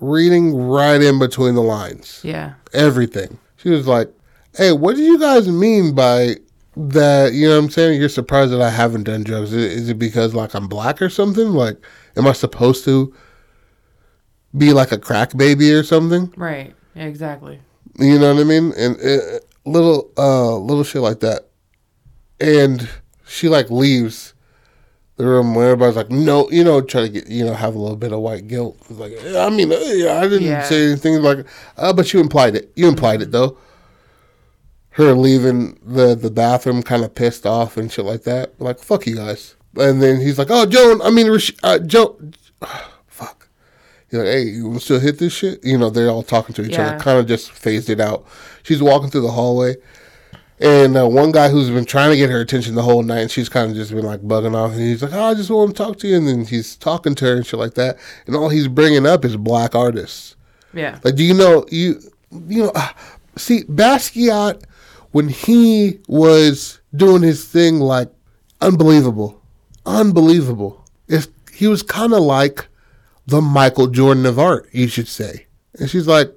Reading 0.01 0.55
right 0.57 1.01
in 1.01 1.19
between 1.19 1.55
the 1.55 1.63
lines 1.63 2.21
Yeah. 2.23 2.55
everything. 2.73 3.39
She 3.57 3.71
was 3.71 3.87
like, 3.87 4.11
"Hey, 4.57 4.73
what 4.73 4.97
do 4.97 5.03
you 5.03 5.19
guys 5.19 5.49
mean 5.49 5.95
by 5.95 6.37
that? 6.77 7.33
You 7.33 7.49
know 7.49 7.57
what 7.59 7.65
I'm 7.65 7.71
saying? 7.71 7.99
You're 8.01 8.09
surprised 8.09 8.53
that 8.53 8.61
I 8.61 8.71
haven't 8.71 9.05
done 9.05 9.23
drugs. 9.23 9.53
Is 9.55 9.89
it 9.89 9.99
because 9.99 10.35
like 10.35 10.53
I'm 10.55 10.67
black 10.69 11.01
or 11.01 11.09
something? 11.09 11.51
Like, 11.51 11.79
am 12.17 12.27
I 12.27 12.33
supposed 12.33 12.85
to 12.85 13.15
be 14.57 14.73
like 14.73 14.93
a 14.93 14.99
crack 14.99 15.37
baby 15.37 15.73
or 15.73 15.83
something? 15.83 16.33
Right. 16.37 16.75
Exactly. 16.95 17.61
You 17.99 18.19
know 18.19 18.35
what 18.35 18.41
I 18.41 18.45
mean? 18.45 18.73
And 18.77 18.97
uh, 19.01 19.39
little, 19.65 20.11
uh, 20.17 20.57
little 20.57 20.85
shit 20.85 21.03
like 21.03 21.21
that. 21.21 21.49
And 22.41 22.89
she 23.27 23.49
like 23.49 23.71
leaves 23.71 24.35
the 25.17 25.25
room 25.27 25.55
where 25.55 25.71
everybody's 25.71 25.97
like, 25.97 26.11
no, 26.11 26.51
you 26.51 26.65
know, 26.65 26.81
try 26.81 27.03
to 27.03 27.09
get, 27.09 27.29
you 27.29 27.45
know, 27.45 27.55
have 27.55 27.75
a 27.75 27.79
little 27.79 27.97
bit 27.97 28.13
of 28.13 28.19
white 28.21 28.49
guilt. 28.49 28.77
It's 28.91 28.99
like, 28.99 29.13
I 29.37 29.49
mean, 29.51 29.73
uh, 29.73 29.77
I 29.77 30.23
didn't 30.29 30.43
Yeah. 30.43 30.63
say 30.65 30.87
anything 30.89 31.23
like, 31.23 31.47
uh, 31.77 31.93
but 31.93 32.13
you 32.13 32.21
implied 32.21 32.57
it. 32.57 32.73
You 32.75 32.89
implied 32.89 33.23
it 33.23 33.31
though. 33.31 33.57
Her 34.91 35.13
leaving 35.15 35.79
the 35.85 36.15
the 36.15 36.31
bathroom, 36.31 36.83
kind 36.83 37.03
of 37.05 37.15
pissed 37.17 37.47
off 37.47 37.77
and 37.77 37.91
shit 37.91 38.05
like 38.05 38.23
that. 38.25 38.61
Like, 38.61 38.79
fuck 38.79 39.07
you 39.07 39.17
guys. 39.17 39.57
And 39.77 40.01
then 40.01 40.21
he's 40.21 40.39
like, 40.39 40.49
oh, 40.51 40.67
Joan, 40.67 41.03
I 41.03 41.11
mean, 41.11 41.37
uh, 41.65 41.79
Joan. 41.81 42.35
He's 44.15 44.23
like, 44.23 44.33
hey, 44.33 44.43
you 44.45 44.79
still 44.79 45.01
hit 45.01 45.19
this 45.19 45.33
shit? 45.33 45.65
You 45.65 45.77
know, 45.77 45.91
they're 45.91 46.09
all 46.09 46.23
talking 46.23 46.55
to 46.55 46.63
each 46.65 46.73
Yeah. 46.73 46.91
other, 46.91 46.99
kind 47.01 47.19
of 47.19 47.27
just 47.27 47.51
phased 47.51 47.91
it 47.91 47.99
out. 48.01 48.25
She's 48.63 48.81
walking 48.81 49.11
through 49.11 49.23
the 49.23 49.33
hallway. 49.33 49.75
And 50.61 50.97
uh, 50.97 51.09
one 51.09 51.33
guy 51.33 51.49
who's 51.49 51.69
been 51.69 51.85
trying 51.85 52.11
to 52.11 52.17
get 52.17 52.31
her 52.31 52.41
attention 52.41 52.77
the 52.77 52.83
whole 52.83 53.03
night, 53.03 53.19
and 53.23 53.31
she's 53.31 53.49
kind 53.49 53.71
of 53.73 53.77
just 53.77 53.91
been 53.91 54.05
like 54.05 54.21
bugging 54.21 54.55
off. 54.55 54.71
And 54.71 54.81
he's 54.81 55.03
like, 55.03 55.13
"Oh, 55.13 55.25
I 55.25 55.35
just 55.35 55.51
want 55.51 55.71
to 55.77 55.83
talk 55.83 55.99
to 55.99 56.07
you." 56.09 56.17
And 56.17 56.29
then 56.29 56.45
he's 56.45 56.77
talking 56.77 57.17
to 57.17 57.25
her 57.25 57.35
and 57.35 57.45
shit 57.45 57.59
like 57.59 57.75
that. 57.75 57.99
And 58.29 58.37
all 58.37 58.49
he's 58.49 58.69
bringing 58.69 59.05
up 59.05 59.25
is 59.25 59.37
black 59.37 59.75
artists. 59.75 60.37
Yeah. 60.73 61.01
Like, 61.03 61.17
do 61.17 61.25
you 61.25 61.35
know 61.35 61.67
you 61.73 62.01
you 62.47 62.63
know? 62.63 62.73
Uh, 62.73 62.89
see, 63.37 63.65
Basquiat 63.65 64.63
when 65.11 65.29
he 65.29 65.99
was 66.07 66.79
doing 66.95 67.23
his 67.23 67.45
thing, 67.47 67.81
like 67.81 68.09
unbelievable, 68.61 69.43
unbelievable. 69.87 70.85
If 71.09 71.27
he 71.53 71.67
was 71.67 71.83
kind 71.83 72.13
of 72.13 72.21
like 72.21 72.69
the 73.27 73.41
Michael 73.41 73.87
Jordan 73.89 74.27
of 74.27 74.39
art, 74.39 74.69
you 74.73 74.89
should 74.89 75.09
say. 75.09 75.47
And 75.79 75.89
she's 75.91 76.07
like, 76.07 76.33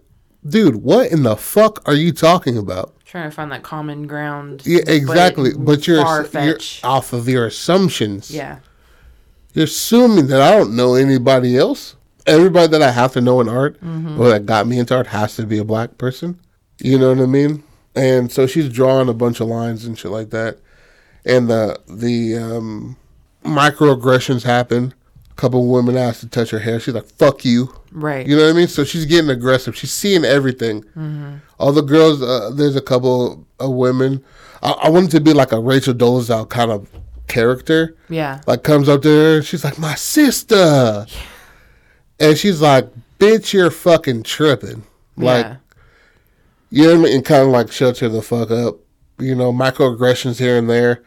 "Dude, 0.48 0.78
what 0.78 1.12
in 1.12 1.24
the 1.24 1.36
fuck 1.36 1.88
are 1.88 1.94
you 1.96 2.12
talking 2.12 2.58
about?" 2.58 2.94
Trying 3.06 3.30
to 3.30 3.36
find 3.36 3.52
that 3.52 3.64
common 3.64 4.06
ground. 4.08 4.64
Yeah, 4.66 4.82
exactly. 4.88 5.52
But, 5.58 5.88
you're, 5.88 6.04
far 6.04 6.28
you're 6.44 6.58
off 6.84 7.14
of 7.14 7.30
your 7.30 7.46
assumptions. 7.46 8.32
Yeah. 8.32 8.60
You're 9.54 9.64
assuming 9.66 10.28
that 10.28 10.42
I 10.42 10.52
don't 10.58 10.76
know 10.76 10.96
anybody 10.96 11.58
else. 11.58 11.96
Everybody 12.26 12.68
that 12.68 12.82
I 12.82 12.92
have 12.92 13.14
to 13.14 13.22
know 13.22 13.40
in 13.40 13.48
art, 13.48 13.80
Mm-hmm. 13.82 14.20
or 14.20 14.28
that 14.30 14.46
got 14.46 14.68
me 14.68 14.78
into 14.78 14.94
art, 14.94 15.08
has 15.08 15.38
to 15.38 15.46
be 15.46 15.58
a 15.58 15.64
black 15.64 15.98
person. 15.98 16.38
You 16.82 17.00
know 17.00 17.10
what 17.14 17.24
I 17.24 17.26
mean? 17.28 17.64
And 17.96 18.30
so 18.32 18.46
she's 18.46 18.68
drawing 18.70 19.08
a 19.08 19.14
bunch 19.14 19.40
of 19.40 19.48
lines 19.48 19.86
and 19.86 19.98
shit 19.98 20.12
like 20.12 20.30
that. 20.32 20.58
And 21.26 21.50
the 21.50 21.80
the 21.88 22.38
um, 22.38 22.98
microaggressions 23.46 24.44
happen. 24.44 24.94
Couple 25.38 25.68
women 25.68 25.96
asked 25.96 26.22
to 26.22 26.28
touch 26.28 26.50
her 26.50 26.60
hair. 26.60 26.80
She's 26.80 26.96
like, 26.96 27.06
"Fuck 27.06 27.46
you." 27.46 27.74
Right. 27.92 28.28
You 28.28 28.36
know 28.36 28.44
what 28.44 28.50
I 28.50 28.54
mean? 28.54 28.68
So 28.68 28.84
she's 28.84 29.06
getting 29.06 29.30
aggressive. 29.30 29.76
She's 29.78 29.92
seeing 29.94 30.26
everything. 30.26 30.82
Mm-hmm. 30.82 31.36
All 31.60 31.72
the 31.72 31.84
girls, 31.84 32.22
uh, 32.22 32.50
there's 32.54 32.76
a 32.76 32.82
couple 32.82 33.46
of 33.60 33.72
women. 33.72 34.24
I, 34.64 34.72
I 34.72 34.90
want 34.90 35.06
it 35.08 35.12
to 35.12 35.22
be 35.22 35.34
like 35.34 35.52
a 35.52 35.60
Rachel 35.60 35.94
Dolezal 35.94 36.50
kind 36.50 36.72
of 36.72 36.90
character. 37.28 37.96
yeah. 38.10 38.42
Like 38.48 38.64
comes 38.64 38.90
up 38.90 39.04
to 39.04 39.10
her, 39.10 39.42
she's 39.44 39.64
like, 39.64 39.78
"My 39.78 39.94
sister," 39.96 41.06
and 42.20 42.38
she's 42.38 42.60
like, 42.62 42.90
"Bitch, 43.20 43.54
you're 43.54 43.70
fucking 43.72 44.24
tripping." 44.24 44.84
Like, 45.18 45.46
yeah. 45.46 45.56
you 46.72 46.84
know 46.84 46.90
what 46.90 47.00
I 47.00 47.04
mean? 47.04 47.16
And 47.18 47.26
kind 47.26 47.44
of 47.44 47.50
like 47.50 47.72
shuts 47.72 48.00
her 48.00 48.10
the 48.10 48.22
fuck 48.22 48.50
up. 48.52 48.78
You 49.20 49.36
know, 49.36 49.52
microaggressions 49.52 50.40
here 50.40 50.58
and 50.58 50.70
there, 50.70 51.04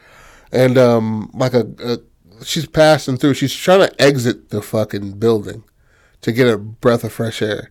and 0.53 0.77
um, 0.79 1.31
like 1.35 1.55
a, 1.55 1.67
a 1.85 1.99
she's 2.45 2.67
passing 2.67 3.17
through. 3.17 3.35
She's 3.35 3.55
trying 3.55 3.81
to 3.89 4.03
exit 4.03 4.51
the 4.51 4.63
fucking 4.63 5.19
building 5.19 5.65
to 6.23 6.33
get 6.33 6.49
a 6.53 6.59
breath 6.59 7.05
of 7.05 7.13
fresh 7.13 7.41
air, 7.43 7.71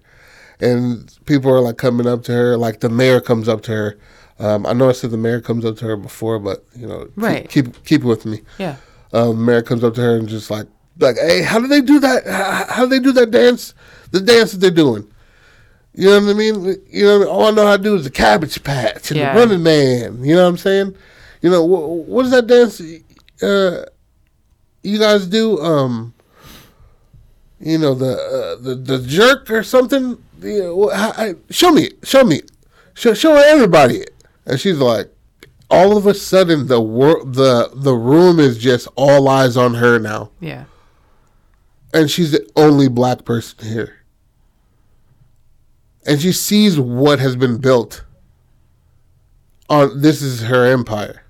and 0.60 1.14
people 1.26 1.52
are 1.52 1.60
like 1.62 1.78
coming 1.78 2.08
up 2.08 2.24
to 2.24 2.32
her. 2.34 2.58
Like 2.58 2.80
the 2.80 2.90
mayor 2.90 3.22
comes 3.22 3.48
up 3.48 3.62
to 3.64 3.72
her. 3.72 3.98
Um, 4.40 4.66
I 4.66 4.74
know 4.74 4.90
I 4.90 4.94
said 4.94 5.12
the 5.12 5.18
mayor 5.18 5.42
comes 5.42 5.66
up 5.66 5.78
to 5.78 5.86
her 5.86 5.98
before, 5.98 6.40
but 6.40 6.64
you 6.76 6.88
know, 6.88 7.10
Right. 7.16 7.48
Keep 7.50 7.84
keep 7.86 8.02
it 8.02 8.08
with 8.08 8.26
me. 8.26 8.42
Yeah. 8.58 8.78
Um, 9.12 9.44
mayor 9.46 9.62
comes 9.62 9.84
up 9.84 9.96
to 9.96 10.02
her 10.02 10.16
and 10.18 10.30
just 10.30 10.50
like, 10.52 10.68
like, 11.00 11.18
hey, 11.18 11.42
how 11.42 11.60
do 11.60 11.68
they 11.68 11.82
do 11.82 12.00
that? 12.00 12.26
How, 12.26 12.66
how 12.70 12.84
do 12.84 12.90
they 12.90 13.00
do 13.00 13.12
that 13.14 13.32
dance? 13.32 13.74
The 14.12 14.22
dance 14.22 14.52
that 14.54 14.60
they're 14.60 14.72
doing. 14.72 15.08
You 15.94 16.06
know 16.10 16.22
what 16.22 16.30
I 16.30 16.34
mean? 16.34 16.76
You 16.90 17.04
know, 17.06 17.16
I 17.16 17.20
mean? 17.20 17.28
all 17.28 17.46
I 17.48 17.52
know 17.52 17.66
how 17.66 17.76
to 17.76 17.84
do 17.84 17.96
is 17.96 18.04
the 18.06 18.12
cabbage 18.12 18.64
patch 18.64 19.12
and 19.12 19.20
Yeah. 19.20 19.34
the 19.34 19.40
running 19.40 19.64
man. 19.64 20.24
You 20.24 20.36
know 20.36 20.44
what 20.44 20.50
I'm 20.50 20.58
saying? 20.58 20.96
You 21.42 21.50
know 21.50 21.66
wh- 21.66 22.08
what 22.08 22.26
is 22.26 22.32
that 22.32 22.48
dance? 22.48 22.80
Uh, 23.42 23.86
you 24.84 25.00
guys 25.00 25.28
do? 25.28 25.60
Um, 25.62 26.14
you 27.60 27.78
know 27.78 27.94
the 27.94 28.14
uh, 28.14 28.62
the 28.64 28.76
the 28.76 29.00
jerk 29.06 29.50
or 29.52 29.64
something? 29.64 30.18
You 30.42 30.60
know, 30.64 30.90
wh- 30.90 31.20
I- 31.20 31.36
show 31.50 31.72
me, 31.72 31.90
show 32.04 32.24
me, 32.24 32.42
show 32.94 33.14
show 33.14 33.36
everybody 33.36 33.98
it. 33.98 34.12
And 34.46 34.60
she's 34.60 34.78
like, 34.80 35.14
all 35.70 35.98
of 35.98 36.06
a 36.08 36.14
sudden 36.14 36.68
the 36.68 36.80
wor- 36.82 37.24
the 37.26 37.70
the 37.74 37.94
room 37.94 38.40
is 38.40 38.58
just 38.58 38.88
all 38.96 39.28
eyes 39.28 39.58
on 39.58 39.76
her 39.76 40.00
now, 40.00 40.32
Yeah. 40.40 40.64
and 41.94 42.10
she's 42.10 42.32
the 42.32 42.50
only 42.56 42.88
black 42.88 43.26
person 43.26 43.68
here. 43.68 43.96
And 46.06 46.20
she 46.22 46.32
sees 46.32 46.80
what 46.80 47.20
has 47.20 47.36
been 47.36 47.58
built. 47.58 48.04
On 49.70 50.02
this 50.02 50.22
is 50.24 50.44
her 50.44 50.66
empire. 50.66 51.22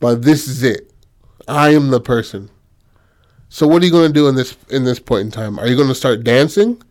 But 0.00 0.22
this 0.22 0.46
is 0.48 0.62
it. 0.62 0.90
I 1.48 1.70
am 1.70 1.90
the 1.90 2.00
person. 2.00 2.50
So 3.48 3.66
what 3.66 3.82
are 3.82 3.86
you 3.86 3.92
going 3.92 4.08
to 4.08 4.12
do 4.12 4.28
in 4.28 4.34
this 4.34 4.56
in 4.70 4.84
this 4.84 4.98
point 4.98 5.26
in 5.26 5.30
time? 5.30 5.58
Are 5.58 5.66
you 5.68 5.76
going 5.76 5.88
to 5.88 5.94
start 5.94 6.24
dancing? 6.24 6.82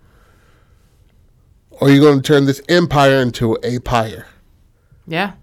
Or 1.71 1.87
are 1.87 1.91
you 1.91 1.99
going 1.99 2.21
to 2.21 2.23
turn 2.23 2.45
this 2.45 2.61
empire 2.69 3.17
into 3.17 3.57
a 3.63 3.79
pyre? 3.79 4.27
Yeah. 5.07 5.33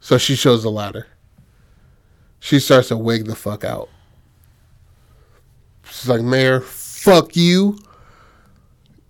So 0.00 0.16
she 0.16 0.36
shows 0.36 0.62
the 0.62 0.70
ladder. 0.70 1.06
She 2.38 2.60
starts 2.60 2.88
to 2.88 2.96
wig 2.96 3.26
the 3.26 3.34
fuck 3.34 3.64
out. 3.64 3.88
She's 5.90 6.08
like, 6.08 6.22
Mayor, 6.22 6.60
fuck 6.60 7.36
you. 7.36 7.78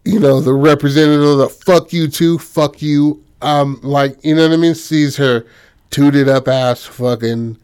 You 0.04 0.20
know, 0.20 0.40
the 0.40 0.52
representative, 0.52 1.38
the 1.38 1.48
fuck 1.48 1.92
you 1.92 2.08
too, 2.08 2.38
fuck 2.38 2.82
you. 2.82 3.24
Um, 3.42 3.78
like, 3.82 4.24
you 4.24 4.34
know 4.34 4.46
what 4.48 4.54
I 4.54 4.56
mean? 4.56 4.74
Sees 4.74 5.16
her 5.16 5.44
tooted 5.94 6.28
up 6.28 6.48
ass 6.48 6.84
fucking 6.84 7.56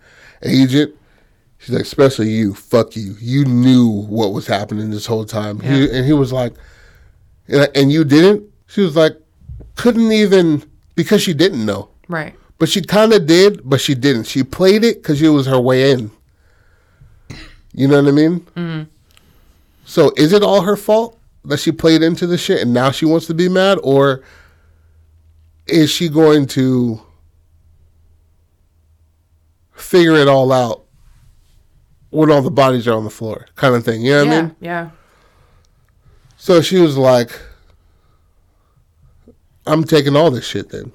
agent. 0.43 0.95
She's 1.59 1.75
like, 1.75 1.83
especially 1.83 2.31
you, 2.31 2.55
fuck 2.55 2.95
you. 2.95 3.17
You 3.19 3.45
knew 3.45 3.89
what 3.89 4.33
was 4.33 4.47
happening 4.47 4.91
this 4.91 5.05
whole 5.05 5.25
time. 5.25 5.59
He, 5.59 5.91
and 5.91 6.07
he 6.07 6.13
was 6.13 6.33
like, 6.33 6.55
and 7.49 7.69
and 7.75 7.91
you 7.91 8.05
didn't? 8.05 8.49
She 8.69 8.83
was 8.83 8.95
like, 8.95 9.17
couldn't 9.75 10.13
even, 10.13 10.63
because 10.95 11.21
she 11.23 11.35
didn't 11.35 11.67
know. 11.67 11.89
Right. 12.09 12.37
But 12.59 12.69
she 12.69 12.83
kind 12.83 13.13
of 13.13 13.27
did, 13.27 13.69
but 13.69 13.81
she 13.81 13.97
didn't. 13.97 14.25
She 14.25 14.45
played 14.45 14.85
it 14.85 15.03
because 15.03 15.21
it 15.21 15.31
was 15.31 15.47
her 15.47 15.61
way 15.61 15.91
in. 15.91 16.13
You 17.73 17.89
know 17.89 18.01
what 18.01 18.09
I 18.09 18.13
mean? 18.13 18.41
Mm. 18.55 18.87
So 19.85 20.13
is 20.17 20.33
it 20.33 20.45
all 20.45 20.61
her 20.61 20.77
fault 20.77 21.19
that 21.45 21.59
she 21.59 21.73
played 21.73 22.03
into 22.03 22.29
the 22.29 22.39
shit 22.39 22.63
and 22.63 22.73
now 22.73 22.93
she 22.93 23.07
wants 23.07 23.27
to 23.27 23.35
be 23.35 23.49
mad? 23.49 23.79
Or 23.83 24.23
is 25.67 25.91
she 25.91 26.09
going 26.09 26.47
to 26.49 27.01
figure 29.81 30.15
it 30.15 30.29
all 30.29 30.53
out 30.53 30.85
when 32.11 32.31
all 32.31 32.43
the 32.43 32.51
bodies 32.51 32.87
are 32.87 32.95
on 32.95 33.05
the 33.05 33.11
floor? 33.11 33.47
Kind 33.57 33.75
of 33.75 33.85
thing. 33.85 34.03
You 34.03 34.13
know 34.13 34.27
what 34.27 34.35
I 34.35 34.43
mean? 34.43 34.57
Yeah. 34.61 34.91
So 36.37 36.61
she 36.63 36.79
was 36.79 36.97
like, 36.97 37.39
I'm 39.67 39.85
taking 39.85 40.17
all 40.17 40.31
this 40.31 40.47
shit 40.47 40.71
then. 40.71 40.93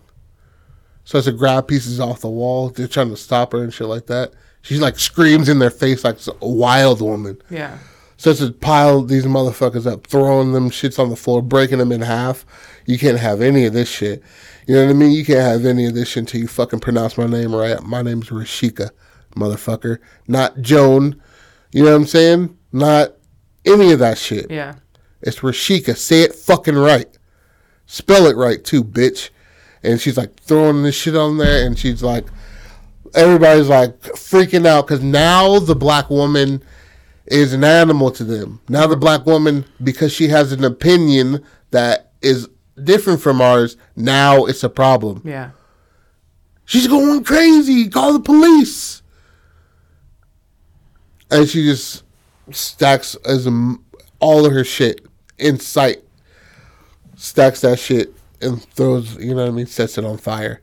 Starts 1.03 1.27
to 1.27 1.33
grab 1.33 1.67
pieces 1.67 1.99
off 1.99 2.21
the 2.21 2.29
wall. 2.29 2.69
They're 2.69 2.87
trying 2.87 3.09
to 3.09 3.17
stop 3.17 3.51
her 3.51 3.63
and 3.63 3.73
shit 3.73 3.87
like 3.87 4.07
that. 4.07 4.33
She 4.63 4.79
like 4.79 4.97
screams 4.97 5.47
in 5.49 5.59
their 5.59 5.69
face 5.69 6.03
like 6.03 6.17
a 6.41 6.47
wild 6.47 6.99
woman. 6.99 7.39
Yeah. 7.51 7.77
Starts 8.17 8.39
to 8.39 8.51
pile 8.51 9.03
these 9.03 9.25
motherfuckers 9.25 9.85
up, 9.85 10.07
throwing 10.07 10.53
them 10.53 10.71
shits 10.71 10.97
on 10.97 11.09
the 11.09 11.15
floor, 11.15 11.43
breaking 11.43 11.77
them 11.77 11.91
in 11.91 12.01
half. 12.01 12.45
You 12.85 12.99
can't 12.99 13.19
have 13.19 13.41
any 13.41 13.65
of 13.65 13.73
this 13.73 13.89
shit. 13.89 14.21
You 14.67 14.75
know 14.75 14.85
what 14.85 14.91
I 14.91 14.93
mean? 14.93 15.11
You 15.11 15.25
can't 15.25 15.39
have 15.39 15.65
any 15.65 15.85
of 15.85 15.93
this 15.93 16.09
shit 16.09 16.21
until 16.21 16.41
you 16.41 16.47
fucking 16.47 16.79
pronounce 16.79 17.17
my 17.17 17.27
name 17.27 17.53
right. 17.55 17.81
My 17.83 18.01
name's 18.01 18.29
Rashika, 18.29 18.91
motherfucker. 19.35 19.99
Not 20.27 20.61
Joan. 20.61 21.21
You 21.71 21.83
know 21.83 21.91
what 21.91 21.97
I'm 21.97 22.05
saying? 22.07 22.57
Not 22.71 23.13
any 23.65 23.91
of 23.91 23.99
that 23.99 24.17
shit. 24.17 24.49
Yeah. 24.49 24.75
It's 25.21 25.39
Rashika. 25.39 25.97
Say 25.97 26.21
it 26.21 26.35
fucking 26.35 26.75
right. 26.75 27.07
Spell 27.85 28.27
it 28.27 28.35
right 28.35 28.63
too, 28.63 28.83
bitch. 28.83 29.29
And 29.83 30.01
she's 30.01 30.17
like 30.17 30.39
throwing 30.39 30.83
this 30.83 30.95
shit 30.95 31.15
on 31.15 31.37
there, 31.37 31.65
and 31.65 31.77
she's 31.77 32.01
like, 32.01 32.25
everybody's 33.13 33.69
like 33.69 33.99
freaking 34.01 34.65
out 34.65 34.87
because 34.87 35.03
now 35.03 35.59
the 35.59 35.75
black 35.75 36.09
woman 36.09 36.63
is 37.27 37.53
an 37.53 37.63
animal 37.63 38.11
to 38.11 38.23
them. 38.23 38.61
Now 38.67 38.87
the 38.87 38.97
black 38.97 39.25
woman, 39.25 39.65
because 39.83 40.11
she 40.11 40.27
has 40.29 40.51
an 40.51 40.63
opinion 40.63 41.43
that 41.71 42.11
is 42.21 42.49
different 42.81 43.21
from 43.21 43.41
ours, 43.41 43.77
now 43.95 44.45
it's 44.45 44.63
a 44.63 44.69
problem. 44.69 45.21
Yeah. 45.23 45.51
She's 46.65 46.87
going 46.87 47.23
crazy. 47.23 47.89
Call 47.89 48.13
the 48.13 48.19
police. 48.19 49.01
And 51.31 51.47
she 51.47 51.63
just 51.63 52.03
stacks 52.51 53.15
as 53.25 53.47
a, 53.47 53.75
all 54.19 54.45
of 54.45 54.51
her 54.51 54.63
shit 54.63 55.05
in 55.37 55.59
sight. 55.59 56.03
Stacks 57.15 57.61
that 57.61 57.79
shit 57.79 58.13
and 58.41 58.61
throws, 58.61 59.15
you 59.17 59.33
know 59.33 59.43
what 59.43 59.47
I 59.47 59.51
mean, 59.51 59.65
sets 59.67 59.97
it 59.97 60.05
on 60.05 60.17
fire. 60.17 60.61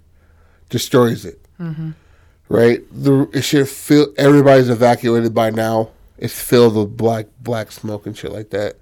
Destroys 0.69 1.25
it. 1.25 1.41
Mm-hmm. 1.59 1.91
Right? 2.49 2.83
The 2.93 3.31
it 3.33 3.43
should 3.43 3.69
feel 3.69 4.13
everybody's 4.19 4.69
evacuated 4.69 5.35
by 5.35 5.51
now. 5.51 5.91
It's 6.19 6.39
filled 6.39 6.77
with 6.77 6.97
black 6.97 7.27
black 7.41 7.73
smoke 7.73 8.07
and 8.07 8.17
shit 8.17 8.33
like 8.33 8.51
that. 8.51 8.77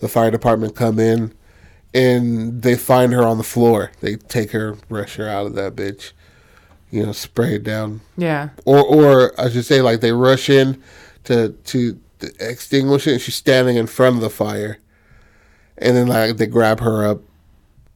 The 0.00 0.08
fire 0.08 0.30
department 0.30 0.76
come 0.76 0.98
in 0.98 1.32
and 1.94 2.62
they 2.62 2.76
find 2.76 3.12
her 3.12 3.22
on 3.22 3.38
the 3.38 3.44
floor. 3.44 3.90
They 4.00 4.16
take 4.16 4.52
her, 4.52 4.76
rush 4.88 5.16
her 5.16 5.28
out 5.28 5.46
of 5.46 5.54
that 5.54 5.74
bitch. 5.76 6.12
You 6.90 7.06
know, 7.06 7.12
spray 7.12 7.54
it 7.54 7.62
down 7.62 8.00
Yeah. 8.16 8.48
or 8.64 8.82
or 8.84 9.40
I 9.40 9.48
should 9.48 9.64
say 9.64 9.80
like 9.80 10.00
they 10.00 10.10
rush 10.12 10.50
in 10.50 10.82
to 11.24 11.50
to 11.66 12.00
extinguish 12.40 13.06
it 13.06 13.12
and 13.12 13.20
she's 13.20 13.36
standing 13.36 13.76
in 13.76 13.86
front 13.86 14.16
of 14.16 14.22
the 14.22 14.28
fire 14.30 14.78
and 15.78 15.96
then 15.96 16.08
like 16.08 16.36
they 16.38 16.46
grab 16.46 16.80
her 16.80 17.06
up 17.06 17.20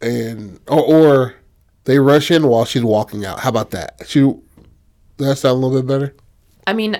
and 0.00 0.60
or, 0.68 0.80
or 0.80 1.34
they 1.86 1.98
rush 1.98 2.30
in 2.30 2.46
while 2.46 2.64
she's 2.64 2.84
walking 2.84 3.24
out 3.26 3.40
how 3.40 3.48
about 3.48 3.70
that 3.72 4.00
she 4.06 4.20
does 4.20 4.38
that 5.18 5.36
sound 5.36 5.62
a 5.62 5.66
little 5.66 5.82
bit 5.82 5.88
better 5.88 6.14
I 6.66 6.72
mean, 6.72 6.96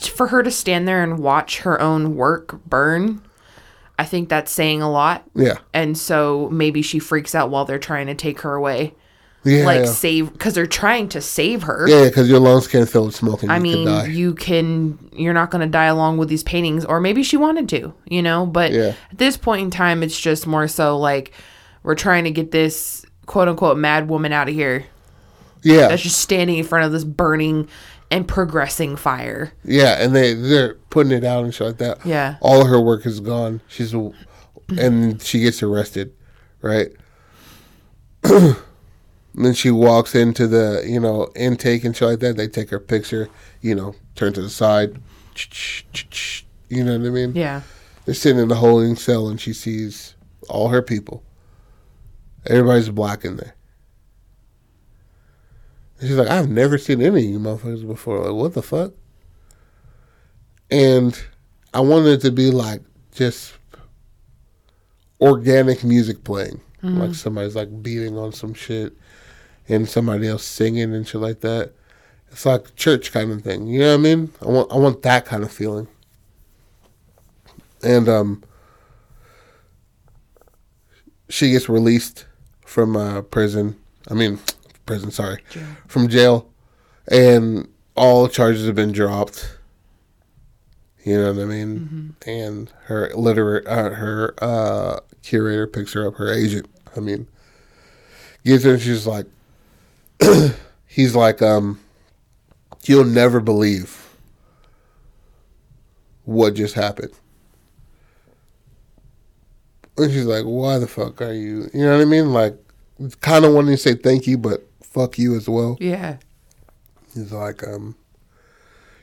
for 0.00 0.26
her 0.26 0.42
to 0.42 0.50
stand 0.50 0.86
there 0.88 1.02
and 1.02 1.20
watch 1.20 1.60
her 1.60 1.80
own 1.80 2.16
work 2.16 2.60
burn, 2.66 3.22
I 3.98 4.04
think 4.04 4.28
that's 4.28 4.50
saying 4.50 4.82
a 4.82 4.90
lot. 4.90 5.24
yeah 5.34 5.58
And 5.72 5.96
so 5.96 6.48
maybe 6.50 6.82
she 6.82 6.98
freaks 6.98 7.34
out 7.34 7.50
while 7.50 7.64
they're 7.64 7.78
trying 7.78 8.06
to 8.08 8.14
take 8.14 8.40
her 8.40 8.54
away. 8.54 8.94
yeah 9.44 9.64
like 9.64 9.86
save 9.86 10.32
because 10.32 10.54
they're 10.54 10.66
trying 10.66 11.08
to 11.10 11.20
save 11.20 11.62
her. 11.64 11.86
yeah 11.88 12.04
because 12.04 12.28
your 12.28 12.40
lungs 12.40 12.66
can't 12.66 12.88
fill 12.88 13.06
with 13.06 13.14
smoke 13.14 13.42
and 13.42 13.52
I 13.52 13.56
you 13.56 13.62
mean, 13.62 13.86
die 13.86 14.06
you 14.06 14.34
can 14.34 14.98
you're 15.12 15.34
not 15.34 15.50
going 15.50 15.60
to 15.60 15.70
die 15.70 15.84
along 15.86 16.16
with 16.18 16.28
these 16.28 16.42
paintings 16.42 16.84
or 16.84 16.98
maybe 17.00 17.22
she 17.22 17.36
wanted 17.36 17.68
to, 17.70 17.94
you 18.06 18.22
know, 18.22 18.46
but 18.46 18.72
Yeah. 18.72 18.94
at 19.12 19.18
this 19.18 19.36
point 19.36 19.62
in 19.62 19.70
time 19.70 20.02
it's 20.02 20.18
just 20.18 20.46
more 20.46 20.66
so 20.66 20.98
like 20.98 21.32
we're 21.82 21.94
trying 21.94 22.24
to 22.24 22.30
get 22.30 22.50
this 22.50 23.04
quote 23.26 23.46
unquote 23.48 23.76
mad 23.78 24.08
woman 24.08 24.32
out 24.32 24.48
of 24.48 24.54
here 24.54 24.84
yeah 25.62 25.88
that's 25.88 26.02
just 26.02 26.18
standing 26.18 26.58
in 26.58 26.64
front 26.64 26.84
of 26.84 26.92
this 26.92 27.04
burning 27.04 27.68
and 28.14 28.28
progressing 28.28 28.94
fire. 28.94 29.52
Yeah, 29.64 30.00
and 30.00 30.14
they 30.14 30.34
they're 30.34 30.74
putting 30.90 31.10
it 31.10 31.24
out 31.24 31.42
and 31.44 31.52
shit 31.52 31.66
like 31.66 31.78
that. 31.78 32.06
Yeah. 32.06 32.36
all 32.40 32.60
of 32.62 32.68
her 32.68 32.80
work 32.80 33.04
is 33.06 33.18
gone. 33.18 33.60
She's 33.66 33.92
and 34.68 35.20
she 35.20 35.40
gets 35.40 35.62
arrested, 35.64 36.14
right? 36.62 36.92
and 38.22 38.56
then 39.34 39.52
she 39.52 39.72
walks 39.72 40.14
into 40.14 40.46
the 40.46 40.84
you 40.86 41.00
know 41.00 41.28
intake 41.34 41.82
and 41.84 41.96
shit 41.96 42.08
like 42.08 42.20
that. 42.20 42.36
They 42.36 42.46
take 42.46 42.70
her 42.70 42.78
picture, 42.78 43.28
you 43.60 43.74
know, 43.74 43.96
turn 44.14 44.32
to 44.34 44.42
the 44.42 44.50
side. 44.50 45.00
You 46.68 46.84
know 46.84 46.96
what 46.96 47.06
I 47.06 47.10
mean? 47.10 47.34
Yeah. 47.34 47.62
They're 48.04 48.14
sitting 48.14 48.40
in 48.40 48.48
the 48.48 48.54
holding 48.54 48.94
cell, 48.94 49.28
and 49.28 49.40
she 49.40 49.52
sees 49.52 50.14
all 50.48 50.68
her 50.68 50.82
people. 50.82 51.24
Everybody's 52.46 52.90
black 52.90 53.24
in 53.24 53.36
there. 53.36 53.56
And 56.04 56.10
she's 56.10 56.18
like, 56.18 56.28
I've 56.28 56.50
never 56.50 56.76
seen 56.76 57.00
any 57.00 57.24
of 57.24 57.30
you 57.30 57.38
motherfuckers 57.38 57.86
before. 57.86 58.18
Like, 58.18 58.34
what 58.34 58.52
the 58.52 58.60
fuck? 58.60 58.92
And 60.70 61.18
I 61.72 61.80
wanted 61.80 62.08
it 62.08 62.20
to 62.26 62.30
be 62.30 62.50
like 62.50 62.82
just 63.14 63.54
organic 65.18 65.82
music 65.82 66.22
playing. 66.22 66.60
Like 66.82 67.14
somebody's 67.14 67.56
like 67.56 67.82
beating 67.82 68.18
on 68.18 68.34
some 68.34 68.52
shit 68.52 68.92
and 69.66 69.88
somebody 69.88 70.28
else 70.28 70.44
singing 70.44 70.94
and 70.94 71.08
shit 71.08 71.22
like 71.22 71.40
that. 71.40 71.72
It's 72.30 72.44
like 72.44 72.76
church 72.76 73.10
kind 73.10 73.32
of 73.32 73.40
thing. 73.40 73.66
You 73.66 73.78
know 73.78 73.92
what 73.92 74.00
I 74.00 74.02
mean? 74.02 74.30
I 74.42 74.46
want 74.48 74.72
I 74.72 74.76
want 74.76 75.02
that 75.04 75.24
kind 75.24 75.42
of 75.42 75.50
feeling. 75.50 75.88
And 77.82 78.10
um 78.10 78.44
she 81.30 81.52
gets 81.52 81.70
released 81.70 82.26
from 82.66 82.94
uh, 82.94 83.22
prison. 83.22 83.78
I 84.10 84.12
mean, 84.12 84.38
prison, 84.86 85.10
sorry. 85.10 85.42
Jail. 85.50 85.66
From 85.86 86.08
jail. 86.08 86.50
And 87.08 87.68
all 87.94 88.28
charges 88.28 88.66
have 88.66 88.74
been 88.74 88.92
dropped. 88.92 89.58
You 91.04 91.18
know 91.18 91.32
what 91.32 91.42
I 91.42 91.44
mean? 91.44 92.16
And 92.26 92.70
her 92.84 93.10
literate, 93.14 93.66
uh, 93.66 93.90
her 93.90 94.34
uh, 94.40 95.00
curator 95.22 95.66
picks 95.66 95.92
her 95.92 96.06
up, 96.06 96.16
her 96.16 96.32
agent, 96.32 96.66
I 96.96 97.00
mean, 97.00 97.26
gets 98.44 98.64
her 98.64 98.74
and 98.74 98.82
she's 98.82 99.06
like, 99.06 99.26
he's 100.86 101.14
like, 101.14 101.42
um, 101.42 101.80
you'll 102.84 103.04
never 103.04 103.40
believe 103.40 104.16
what 106.24 106.54
just 106.54 106.74
happened. 106.74 107.12
And 109.96 110.10
she's 110.10 110.24
like, 110.24 110.44
why 110.44 110.78
the 110.78 110.86
fuck 110.86 111.20
are 111.22 111.32
you? 111.32 111.70
You 111.72 111.84
know 111.84 111.96
what 111.96 112.02
I 112.02 112.04
mean? 112.06 112.32
Like, 112.32 112.56
kind 113.20 113.44
of 113.44 113.52
wanting 113.52 113.72
to 113.72 113.76
say 113.76 113.94
thank 113.94 114.26
you, 114.26 114.38
but 114.38 114.66
fuck 114.94 115.18
you 115.18 115.36
as 115.36 115.48
well. 115.48 115.76
Yeah. 115.80 116.16
He's 117.12 117.32
like, 117.32 117.66
um, 117.66 117.96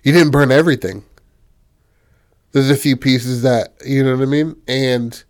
you 0.04 0.12
didn't 0.13 0.32
burn 0.32 0.51
everything. 0.51 1.04
There's 2.54 2.69
a 2.69 2.75
few 2.75 2.97
pieces 2.97 3.43
that, 3.43 3.73
you 3.86 4.04
know 4.04 4.15
what 4.15 4.23
I 4.23 4.25
mean? 4.25 4.56
And 4.67 5.23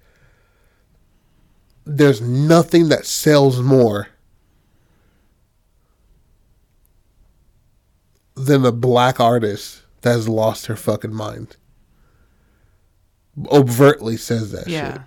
there's 1.85 2.21
nothing 2.21 2.89
that 2.89 3.05
sells 3.05 3.59
more 3.59 4.07
than 8.35 8.65
a 8.65 8.71
black 8.71 9.19
artist 9.19 9.81
that 10.01 10.11
has 10.11 10.27
lost 10.29 10.65
her 10.67 10.75
fucking 10.75 11.13
mind. 11.13 11.57
Overtly 13.51 14.17
says 14.17 14.51
that 14.51 14.67
Yeah. 14.67 14.93
shit. 14.93 15.01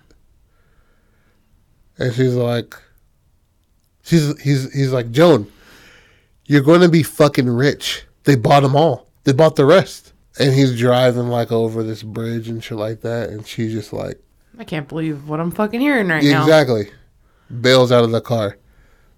And 1.97 2.13
she's 2.13 2.33
like, 2.33 2.75
she's 4.05 4.41
he's 4.41 4.73
he's 4.73 4.91
like 4.93 5.11
Joan, 5.11 5.51
You're 6.45 6.61
going 6.61 6.81
to 6.81 6.89
be 6.89 7.03
fucking 7.03 7.49
rich. 7.49 8.05
They 8.23 8.35
bought 8.35 8.61
them 8.61 8.75
all. 8.75 9.07
They 9.25 9.33
bought 9.33 9.55
the 9.55 9.65
rest. 9.65 10.13
And 10.39 10.53
he's 10.53 10.77
driving 10.77 11.27
like 11.29 11.51
over 11.51 11.83
this 11.83 12.03
bridge 12.03 12.47
and 12.47 12.63
shit 12.63 12.77
like 12.77 13.01
that. 13.01 13.29
And 13.29 13.45
she's 13.45 13.71
just 13.73 13.93
like, 13.93 14.21
I 14.57 14.63
can't 14.63 14.87
believe 14.87 15.27
what 15.27 15.39
I'm 15.39 15.51
fucking 15.51 15.79
hearing 15.81 16.07
right 16.07 16.23
now. 16.23 16.41
exactly. 16.43 16.91
Bails 17.61 17.91
out 17.91 18.03
of 18.03 18.11
the 18.11 18.21
car. 18.21 18.57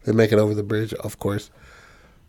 They 0.05 0.11
make 0.11 0.31
it 0.31 0.39
over 0.39 0.53
the 0.53 0.63
bridge, 0.63 0.93
of 0.93 1.19
course. 1.19 1.49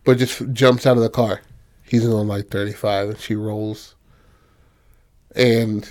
But 0.04 0.18
just 0.18 0.52
jumps 0.52 0.86
out 0.86 0.96
of 0.96 1.02
the 1.02 1.10
car. 1.10 1.42
He's 1.82 2.06
going 2.06 2.28
like 2.28 2.48
35 2.48 3.10
and 3.10 3.18
she 3.18 3.34
rolls 3.34 3.94
and 5.34 5.88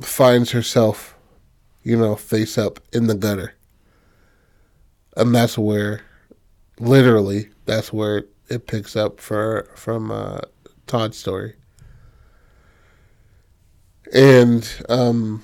finds 0.00 0.50
herself, 0.50 1.16
you 1.82 1.96
know, 1.96 2.16
face 2.16 2.58
up 2.58 2.80
in 2.92 3.06
the 3.06 3.14
gutter. 3.14 3.54
And 5.16 5.34
that's 5.34 5.58
where, 5.58 6.02
literally, 6.78 7.50
that's 7.66 7.92
where 7.92 8.24
it 8.48 8.66
picks 8.66 8.96
up 8.96 9.20
for 9.20 9.68
from 9.74 10.10
uh, 10.10 10.40
Todd's 10.86 11.18
story. 11.18 11.54
And 14.12 14.68
um, 14.88 15.42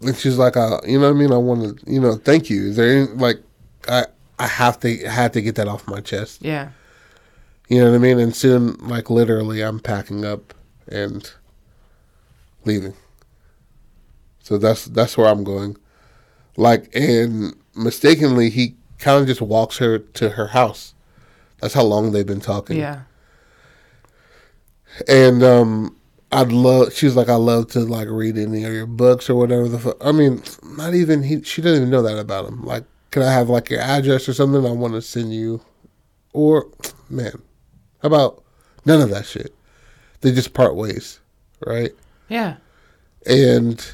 and 0.00 0.16
she's 0.16 0.38
like, 0.38 0.56
uh, 0.56 0.80
you 0.86 0.98
know 0.98 1.08
what 1.08 1.16
I 1.16 1.20
mean? 1.20 1.32
I 1.32 1.36
want 1.36 1.78
to, 1.78 1.92
you 1.92 2.00
know, 2.00 2.16
thank 2.16 2.50
you. 2.50 2.68
Is 2.68 2.76
there 2.76 2.90
any, 2.90 3.06
like, 3.12 3.38
I 3.88 4.06
I 4.38 4.46
have 4.46 4.80
to 4.80 4.96
had 5.06 5.32
to 5.34 5.42
get 5.42 5.56
that 5.56 5.68
off 5.68 5.86
my 5.86 6.00
chest. 6.00 6.42
Yeah. 6.42 6.70
You 7.68 7.78
know 7.80 7.90
what 7.90 7.96
I 7.96 7.98
mean? 7.98 8.18
And 8.18 8.34
soon, 8.34 8.74
like 8.88 9.10
literally, 9.10 9.62
I'm 9.62 9.78
packing 9.78 10.24
up 10.24 10.54
and 10.88 11.30
leaving. 12.64 12.94
So 14.42 14.58
that's 14.58 14.86
that's 14.86 15.16
where 15.16 15.28
I'm 15.28 15.44
going. 15.44 15.76
Like, 16.56 16.94
and 16.94 17.54
mistakenly, 17.74 18.50
he 18.50 18.74
kind 18.98 19.20
of 19.20 19.26
just 19.26 19.40
walks 19.40 19.78
her 19.78 19.98
to 19.98 20.30
her 20.30 20.48
house. 20.48 20.94
That's 21.60 21.74
how 21.74 21.82
long 21.84 22.12
they've 22.12 22.26
been 22.26 22.40
talking. 22.40 22.78
Yeah. 22.78 23.02
And 25.08 25.42
um, 25.42 25.96
I'd 26.32 26.52
love. 26.52 26.92
She's 26.92 27.16
like, 27.16 27.28
I 27.28 27.34
love 27.34 27.68
to 27.72 27.80
like 27.80 28.08
read 28.08 28.38
any 28.38 28.64
of 28.64 28.72
your 28.72 28.86
books 28.86 29.28
or 29.28 29.34
whatever 29.36 29.68
the. 29.68 29.78
Fu-. 29.78 29.96
I 30.00 30.12
mean, 30.12 30.42
not 30.64 30.94
even 30.94 31.22
he. 31.22 31.42
She 31.42 31.62
doesn't 31.62 31.82
even 31.82 31.90
know 31.90 32.02
that 32.02 32.18
about 32.18 32.46
him. 32.46 32.62
Like, 32.64 32.84
can 33.10 33.22
I 33.22 33.32
have 33.32 33.48
like 33.48 33.70
your 33.70 33.80
address 33.80 34.28
or 34.28 34.32
something? 34.32 34.66
I 34.66 34.72
want 34.72 34.94
to 34.94 35.02
send 35.02 35.34
you. 35.34 35.60
Or, 36.32 36.68
man, 37.08 37.42
how 38.02 38.06
about 38.06 38.44
none 38.84 39.00
of 39.00 39.10
that 39.10 39.26
shit? 39.26 39.54
They 40.20 40.32
just 40.32 40.54
part 40.54 40.76
ways, 40.76 41.18
right? 41.66 41.90
Yeah. 42.28 42.56
And 43.26 43.84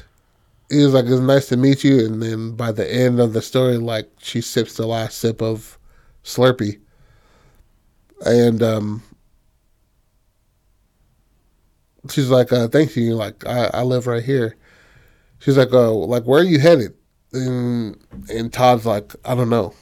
he 0.69 0.83
was 0.83 0.93
like, 0.93 1.05
"It's 1.05 1.21
nice 1.21 1.47
to 1.47 1.57
meet 1.57 1.83
you." 1.83 2.05
And 2.05 2.21
then 2.21 2.55
by 2.55 2.71
the 2.71 2.91
end 2.91 3.19
of 3.19 3.33
the 3.33 3.41
story, 3.41 3.77
like 3.77 4.09
she 4.19 4.41
sips 4.41 4.75
the 4.75 4.85
last 4.85 5.19
sip 5.19 5.41
of 5.41 5.77
Slurpee, 6.23 6.79
and 8.25 8.61
um, 8.61 9.03
she's 12.09 12.29
like, 12.29 12.51
uh, 12.51 12.67
"Thank 12.67 12.95
you." 12.95 13.15
Like, 13.15 13.45
I, 13.45 13.69
I 13.73 13.83
live 13.83 14.07
right 14.07 14.23
here. 14.23 14.55
She's 15.39 15.57
like, 15.57 15.69
"Oh, 15.71 15.97
like 15.99 16.23
where 16.23 16.41
are 16.41 16.45
you 16.45 16.59
headed?" 16.59 16.93
And 17.31 17.97
and 18.29 18.51
Todd's 18.51 18.85
like, 18.85 19.15
"I 19.23 19.35
don't 19.35 19.49
know," 19.49 19.73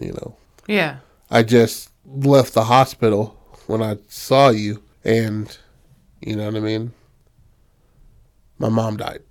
you 0.00 0.12
know. 0.12 0.36
Yeah. 0.66 0.98
I 1.30 1.42
just 1.42 1.90
left 2.04 2.54
the 2.54 2.64
hospital 2.64 3.36
when 3.66 3.82
I 3.82 3.96
saw 4.08 4.50
you, 4.50 4.82
and 5.04 5.56
you 6.20 6.36
know 6.36 6.46
what 6.46 6.56
I 6.56 6.60
mean. 6.60 6.92
My 8.58 8.68
mom 8.68 8.96
died. 8.96 9.22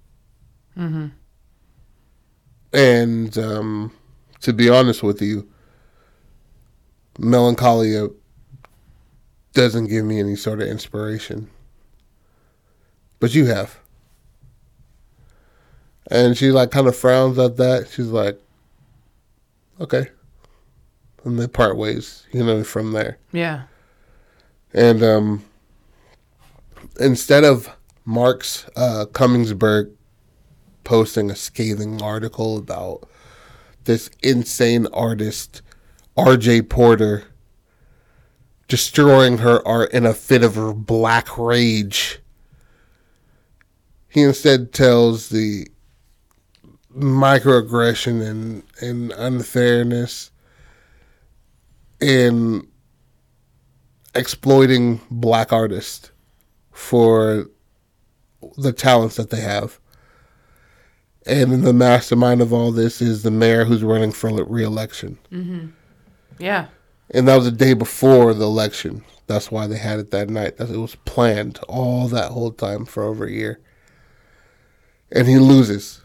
Mm-hmm. 0.77 1.07
And 2.73 3.37
um, 3.37 3.91
to 4.41 4.53
be 4.53 4.69
honest 4.69 5.01
with 5.03 5.21
you, 5.21 5.47
melancholia 7.17 8.09
doesn't 9.53 9.87
give 9.87 10.05
me 10.05 10.19
any 10.19 10.35
sort 10.35 10.61
of 10.61 10.67
inspiration. 10.67 11.49
But 13.19 13.33
you 13.33 13.45
have. 13.47 13.79
And 16.11 16.37
she 16.37 16.51
like 16.51 16.71
kind 16.71 16.87
of 16.87 16.95
frowns 16.95 17.39
at 17.39 17.57
that. 17.57 17.89
She's 17.89 18.07
like, 18.07 18.39
okay. 19.81 20.07
And 21.23 21.39
they 21.39 21.47
part 21.47 21.75
ways, 21.75 22.25
you 22.31 22.43
know, 22.43 22.63
from 22.63 22.91
there. 22.91 23.17
Yeah. 23.31 23.63
And 24.73 25.01
um, 25.03 25.45
instead 26.99 27.43
of 27.43 27.69
Marx 28.05 28.69
uh, 28.75 29.05
Cummingsburg 29.11 29.96
posting 30.87 31.29
a 31.29 31.35
scathing 31.35 32.01
article 32.01 32.57
about 32.57 33.09
this 33.83 34.09
insane 34.23 34.87
artist, 34.93 35.61
R.J. 36.15 36.61
Porter, 36.61 37.25
destroying 38.69 39.39
her 39.39 39.65
art 39.67 39.91
in 39.91 40.05
a 40.05 40.13
fit 40.13 40.43
of 40.43 40.85
black 40.85 41.37
rage, 41.37 42.19
he 44.07 44.21
instead 44.21 44.71
tells 44.71 45.27
the 45.27 45.67
microaggression 46.95 48.25
and, 48.25 48.63
and 48.79 49.11
unfairness 49.11 50.31
in 51.99 52.65
exploiting 54.15 55.01
black 55.11 55.51
artists 55.51 56.11
for 56.71 57.47
the 58.55 58.71
talents 58.71 59.17
that 59.17 59.31
they 59.31 59.41
have. 59.41 59.81
And 61.27 61.51
then 61.51 61.61
the 61.61 61.73
mastermind 61.73 62.41
of 62.41 62.53
all 62.53 62.71
this 62.71 63.01
is 63.01 63.23
the 63.23 63.31
mayor 63.31 63.65
who's 63.65 63.83
running 63.83 64.11
for 64.11 64.31
re-election. 64.45 65.17
Yeah. 66.39 66.67
And 67.11 67.27
that 67.27 67.35
was 67.35 67.45
the 67.45 67.51
day 67.51 67.73
before 67.73 68.33
the 68.33 68.45
election. 68.45 69.03
That's 69.27 69.51
why 69.51 69.67
they 69.67 69.77
had 69.77 69.99
it 69.99 70.11
that 70.11 70.29
night. 70.29 70.57
That 70.57 70.69
it 70.69 70.77
was 70.77 70.95
planned 70.95 71.59
all 71.67 72.07
that 72.07 72.31
whole 72.31 72.51
time 72.51 72.85
for 72.85 73.03
over 73.03 73.25
a 73.25 73.31
year. 73.31 73.59
And 75.11 75.27
he 75.27 75.37
loses 75.37 76.01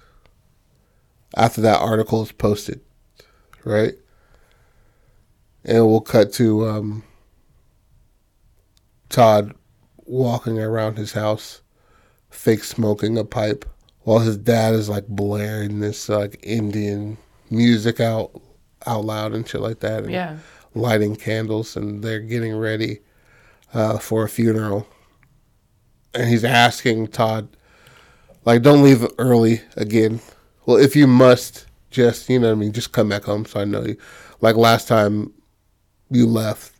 after 1.36 1.60
that 1.60 1.80
article 1.80 2.22
is 2.22 2.32
posted, 2.32 2.80
right? 3.64 3.94
And 5.64 5.86
we'll 5.86 6.00
cut 6.00 6.32
to 6.34 6.68
um, 6.68 7.04
Todd 9.08 9.54
walking 9.98 10.58
around 10.58 10.98
his 10.98 11.12
house, 11.12 11.62
fake 12.30 12.64
smoking 12.64 13.16
a 13.16 13.24
pipe, 13.24 13.64
while 14.04 14.18
his 14.20 14.36
dad 14.36 14.74
is 14.74 14.88
like 14.88 15.06
blaring 15.06 15.80
this 15.80 16.08
like 16.08 16.38
Indian 16.42 17.16
music 17.50 18.00
out 18.00 18.30
out 18.86 19.04
loud 19.04 19.32
and 19.32 19.48
shit 19.48 19.60
like 19.60 19.80
that. 19.80 20.02
And 20.04 20.12
Yeah. 20.12 20.38
lighting 20.74 21.16
candles 21.16 21.76
and 21.76 22.02
they're 22.02 22.20
getting 22.20 22.56
ready 22.56 23.00
uh, 23.74 23.98
for 23.98 24.24
a 24.24 24.28
funeral. 24.28 24.86
And 26.14 26.28
he's 26.28 26.44
asking 26.44 27.08
Todd, 27.08 27.48
like, 28.44 28.62
don't 28.62 28.82
leave 28.82 29.06
early 29.18 29.62
again. 29.76 30.20
Well, 30.66 30.76
if 30.76 30.94
you 30.96 31.06
must, 31.06 31.66
just, 31.90 32.28
you 32.28 32.38
know 32.38 32.48
what 32.48 32.52
I 32.52 32.56
mean, 32.56 32.72
just 32.72 32.92
come 32.92 33.08
back 33.08 33.24
home 33.24 33.46
so 33.46 33.60
I 33.60 33.64
know 33.64 33.82
you. 33.82 33.96
Like 34.40 34.56
last 34.56 34.88
time 34.88 35.32
you 36.10 36.26
left, 36.26 36.71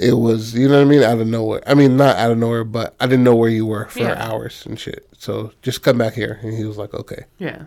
it 0.00 0.14
was, 0.14 0.54
you 0.54 0.68
know 0.68 0.76
what 0.76 0.82
I 0.86 0.90
mean, 0.90 1.02
out 1.02 1.18
of 1.18 1.26
nowhere. 1.26 1.60
I 1.66 1.74
mean, 1.74 1.96
not 1.96 2.16
out 2.16 2.30
of 2.30 2.38
nowhere, 2.38 2.62
but 2.64 2.94
I 3.00 3.06
didn't 3.06 3.24
know 3.24 3.34
where 3.34 3.50
you 3.50 3.66
were 3.66 3.86
for 3.88 3.98
Yeah. 4.00 4.14
hours 4.30 4.64
and 4.64 4.78
shit. 4.78 5.08
So 5.18 5.50
just 5.62 5.82
come 5.82 5.98
back 5.98 6.14
here. 6.14 6.38
And 6.42 6.54
he 6.56 6.64
was 6.64 6.78
like, 6.78 6.94
okay. 6.94 7.24
Yeah. 7.38 7.64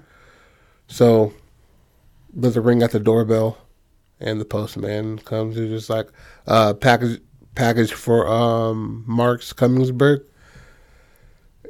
So 0.87 1.33
there's 2.33 2.55
a 2.55 2.61
ring 2.61 2.81
at 2.83 2.91
the 2.91 2.99
doorbell, 3.01 3.57
and 4.21 4.39
the 4.39 4.45
postman 4.45 5.17
comes. 5.19 5.57
He's 5.57 5.69
just 5.69 5.89
like, 5.89 6.07
uh, 6.47 6.73
package 6.73 7.19
package 7.55 7.91
for 7.91 8.25
um 8.29 9.03
Marx 9.05 9.51
Cummingsburg. 9.51 10.23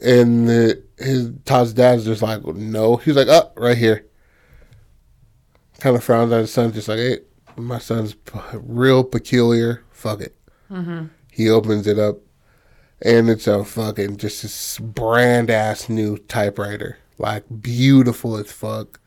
And 0.04 0.48
the, 0.50 0.84
his 0.98 1.32
Todd's 1.46 1.74
dad's 1.74 2.06
just 2.06 2.22
like, 2.22 2.44
no. 2.46 2.98
He's 2.98 3.16
like, 3.16 3.28
oh, 3.30 3.52
right 3.56 3.78
here. 3.78 4.06
Kind 5.80 5.96
of 5.96 6.04
frowns 6.04 6.32
at 6.32 6.40
his 6.42 6.52
son, 6.54 6.72
just 6.74 6.88
like, 6.88 6.98
hey, 6.98 7.20
my 7.56 7.78
son's 7.80 8.14
p- 8.16 8.40
real 8.54 9.04
peculiar. 9.04 9.84
Fuck 9.92 10.22
it. 10.22 10.36
He 11.32 11.50
opens 11.50 11.88
it 11.88 12.00
up, 12.00 12.18
and 13.02 13.30
it's 13.30 13.48
a 13.48 13.64
fucking 13.64 14.18
just 14.18 14.42
this 14.42 14.78
brand 14.80 15.50
ass 15.50 15.90
new 15.90 16.18
typewriter, 16.18 16.98
like 17.18 17.44
beautiful 17.62 18.38
as 18.38 18.52
fuck 18.52 19.00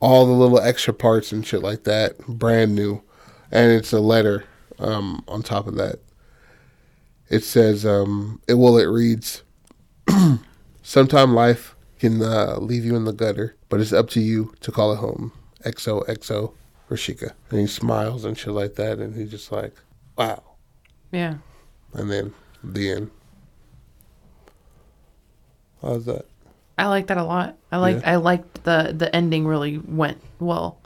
all 0.00 0.26
the 0.26 0.32
little 0.32 0.60
extra 0.60 0.94
parts 0.94 1.32
and 1.32 1.46
shit 1.46 1.62
like 1.62 1.84
that, 1.84 2.18
brand 2.26 2.74
new. 2.74 3.02
And 3.50 3.72
it's 3.72 3.92
a 3.92 4.00
letter 4.00 4.44
um, 4.78 5.24
on 5.26 5.42
top 5.42 5.66
of 5.66 5.76
that. 5.76 6.00
It 7.28 7.44
says, 7.44 7.84
um, 7.84 8.40
it 8.48 8.54
well, 8.54 8.78
it 8.78 8.86
reads, 8.86 9.42
sometime 10.82 11.34
life 11.34 11.76
can 11.98 12.22
uh, 12.22 12.58
leave 12.60 12.84
you 12.84 12.96
in 12.96 13.04
the 13.04 13.12
gutter, 13.12 13.56
but 13.68 13.80
it's 13.80 13.92
up 13.92 14.08
to 14.10 14.20
you 14.20 14.54
to 14.60 14.72
call 14.72 14.92
it 14.92 14.96
home. 14.96 15.32
XOXO 15.64 16.52
Rashika. 16.88 17.32
And 17.50 17.60
he 17.60 17.66
smiles 17.66 18.24
and 18.24 18.38
shit 18.38 18.54
like 18.54 18.76
that, 18.76 18.98
and 18.98 19.14
he's 19.14 19.30
just 19.30 19.50
like, 19.50 19.74
wow. 20.16 20.42
Yeah. 21.12 21.34
And 21.94 22.10
then 22.10 22.34
the 22.62 22.90
end. 22.90 23.10
How's 25.82 26.04
that? 26.06 26.26
I 26.76 26.86
like 26.86 27.06
that 27.08 27.16
a 27.16 27.24
lot. 27.24 27.56
I 27.72 27.76
like 27.78 27.96
Yeah. 28.02 28.12
I 28.12 28.16
liked 28.16 28.64
the 28.64 28.92
the 28.96 29.14
ending 29.14 29.46
really 29.46 29.78
went 29.78 30.20
well. 30.38 30.78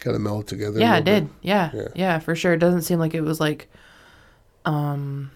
kind 0.00 0.14
of 0.14 0.22
meld 0.22 0.46
together. 0.46 0.78
Yeah, 0.78 0.96
it 0.98 1.04
bit. 1.04 1.20
did. 1.20 1.28
Yeah, 1.42 1.70
Yeah. 1.74 1.88
yeah, 1.94 2.18
for 2.20 2.36
sure. 2.36 2.52
It 2.52 2.58
doesn't 2.58 2.82
seem 2.82 2.98
like 3.00 3.14
it 3.14 3.22
was 3.22 3.40
like, 3.40 3.68
um, 4.64 5.30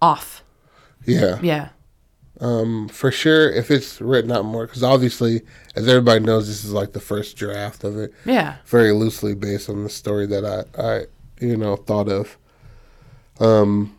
off. 0.00 0.42
Yeah. 1.04 1.38
Yeah, 1.42 1.68
Um, 2.40 2.88
for 2.88 3.10
sure, 3.10 3.50
if 3.50 3.70
it's 3.70 4.00
written 4.00 4.32
out 4.32 4.44
more, 4.46 4.64
because 4.66 4.82
obviously, 4.82 5.42
as 5.76 5.86
everybody 5.88 6.20
knows, 6.24 6.46
this 6.46 6.64
is 6.64 6.72
like 6.72 6.92
the 6.92 7.00
first 7.00 7.36
draft 7.36 7.84
of 7.84 7.98
it, 7.98 8.14
yeah, 8.24 8.56
very 8.64 8.92
loosely 8.92 9.34
based 9.34 9.68
on 9.68 9.82
the 9.82 9.90
story 9.90 10.26
that 10.26 10.44
I, 10.46 10.82
I, 10.82 11.04
you 11.40 11.56
know, 11.56 11.76
thought 11.76 12.08
of. 12.08 12.36
Um, 13.40 13.96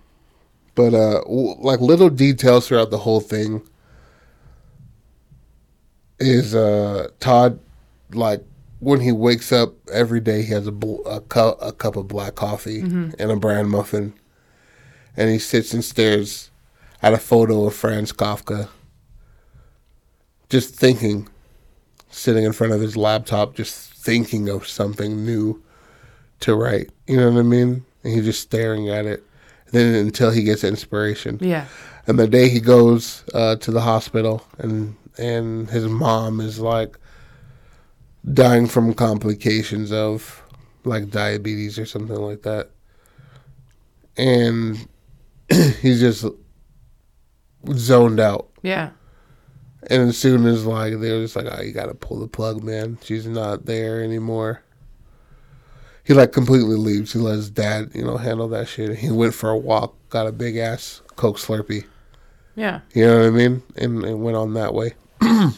but 0.76 0.94
uh, 0.94 1.22
w- 1.22 1.56
like 1.60 1.80
little 1.82 2.10
details 2.10 2.68
throughout 2.68 2.92
the 2.92 3.00
whole 3.00 3.20
thing 3.22 3.62
is 6.20 6.54
uh 6.54 7.08
Todd, 7.20 7.60
like 8.14 8.44
when 8.80 9.00
he 9.00 9.12
wakes 9.12 9.52
up 9.52 9.74
every 9.92 10.20
day, 10.20 10.42
he 10.44 10.52
has 10.54 10.68
a 10.68 10.72
bl- 10.72 11.06
a, 11.08 11.22
cu- 11.22 11.58
a 11.62 11.72
cup 11.72 11.96
of 11.96 12.08
black 12.08 12.36
coffee 12.36 12.82
and 13.20 13.32
a 13.32 13.36
bran 13.36 13.68
muffin, 13.70 14.14
and 15.18 15.30
he 15.30 15.40
sits 15.40 15.74
and 15.74 15.84
stares 15.84 16.50
at 17.02 17.14
a 17.14 17.18
photo 17.18 17.66
of 17.66 17.74
Franz 17.76 18.12
Kafka, 18.12 18.70
just 20.50 20.76
thinking, 20.76 21.28
sitting 22.10 22.44
in 22.44 22.54
front 22.54 22.74
of 22.74 22.82
his 22.82 22.96
laptop, 22.98 23.56
just 23.56 23.94
thinking 23.94 24.50
of 24.50 24.68
something 24.68 25.26
new 25.26 25.62
to 26.42 26.56
write. 26.56 26.90
You 27.08 27.18
know 27.18 27.32
what 27.32 27.40
I 27.40 27.44
mean? 27.44 27.86
And 28.04 28.14
he's 28.14 28.26
just 28.26 28.42
staring 28.42 28.90
at 28.90 29.06
it. 29.06 29.24
then 29.72 29.94
until 29.96 30.32
he 30.32 30.44
gets 30.44 30.64
inspiration. 30.64 31.38
yeah, 31.42 31.66
And 32.08 32.20
the 32.20 32.28
day 32.28 32.50
he 32.50 32.60
goes 32.60 33.24
uh, 33.34 33.56
to 33.58 33.72
the 33.72 33.82
hospital, 33.82 34.46
and 34.58 34.96
and 35.18 35.70
his 35.70 35.86
mom 35.86 36.40
is 36.42 36.60
like 36.60 36.98
dying 38.34 38.68
from 38.68 38.94
complications 38.94 39.92
of 39.92 40.44
like 40.84 41.10
diabetes 41.10 41.78
or 41.80 41.86
something 41.86 42.16
like 42.18 42.42
that, 42.44 42.70
and 44.18 44.88
he's 45.82 46.00
just 46.00 46.26
zoned 47.74 48.20
out. 48.20 48.50
yeah, 48.62 48.90
And 49.90 50.10
as 50.10 50.18
soon 50.18 50.46
as 50.46 50.66
like 50.66 51.00
they 51.00 51.12
were 51.12 51.22
just 51.22 51.36
like, 51.36 51.48
oh, 51.50 51.62
you 51.62 51.72
gotta 51.72 51.94
pull 51.94 52.20
the 52.20 52.28
plug, 52.28 52.64
man. 52.64 52.98
She's 53.04 53.28
not 53.28 53.66
there 53.66 54.04
anymore. 54.04 54.64
He 56.04 56.14
like 56.14 56.32
completely 56.32 56.76
leaves. 56.76 57.14
He 57.14 57.20
let 57.20 57.36
his 57.36 57.50
dad, 57.50 57.92
you 57.94 58.04
know, 58.04 58.18
handle 58.18 58.48
that 58.50 58.68
shit. 58.68 58.98
He 58.98 59.12
went 59.12 59.34
for 59.34 59.50
a 59.50 59.58
walk, 59.58 59.96
got 60.10 60.28
a 60.28 60.32
big 60.32 60.58
ass 60.58 61.02
Coke 61.16 61.38
Slurpee. 61.38 61.86
yeah. 62.56 62.82
You 62.94 63.06
know 63.06 63.20
what 63.20 63.28
I 63.28 63.30
mean? 63.30 63.64
And, 63.76 64.04
and 64.04 64.24
went 64.24 64.38
on 64.38 64.54
that 64.56 64.74
way. 64.74 64.94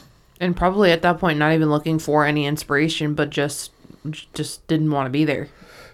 And 0.44 0.58
probably 0.58 0.92
at 0.92 1.04
that 1.04 1.20
point, 1.20 1.40
not 1.40 1.54
even 1.54 1.70
looking 1.70 2.00
for 2.00 2.26
any 2.26 2.46
inspiration, 2.46 3.14
but 3.14 3.30
just 3.30 3.72
just 4.34 4.68
didn't 4.68 4.92
want 4.92 5.06
to 5.06 5.10
be 5.10 5.24
there. 5.24 5.48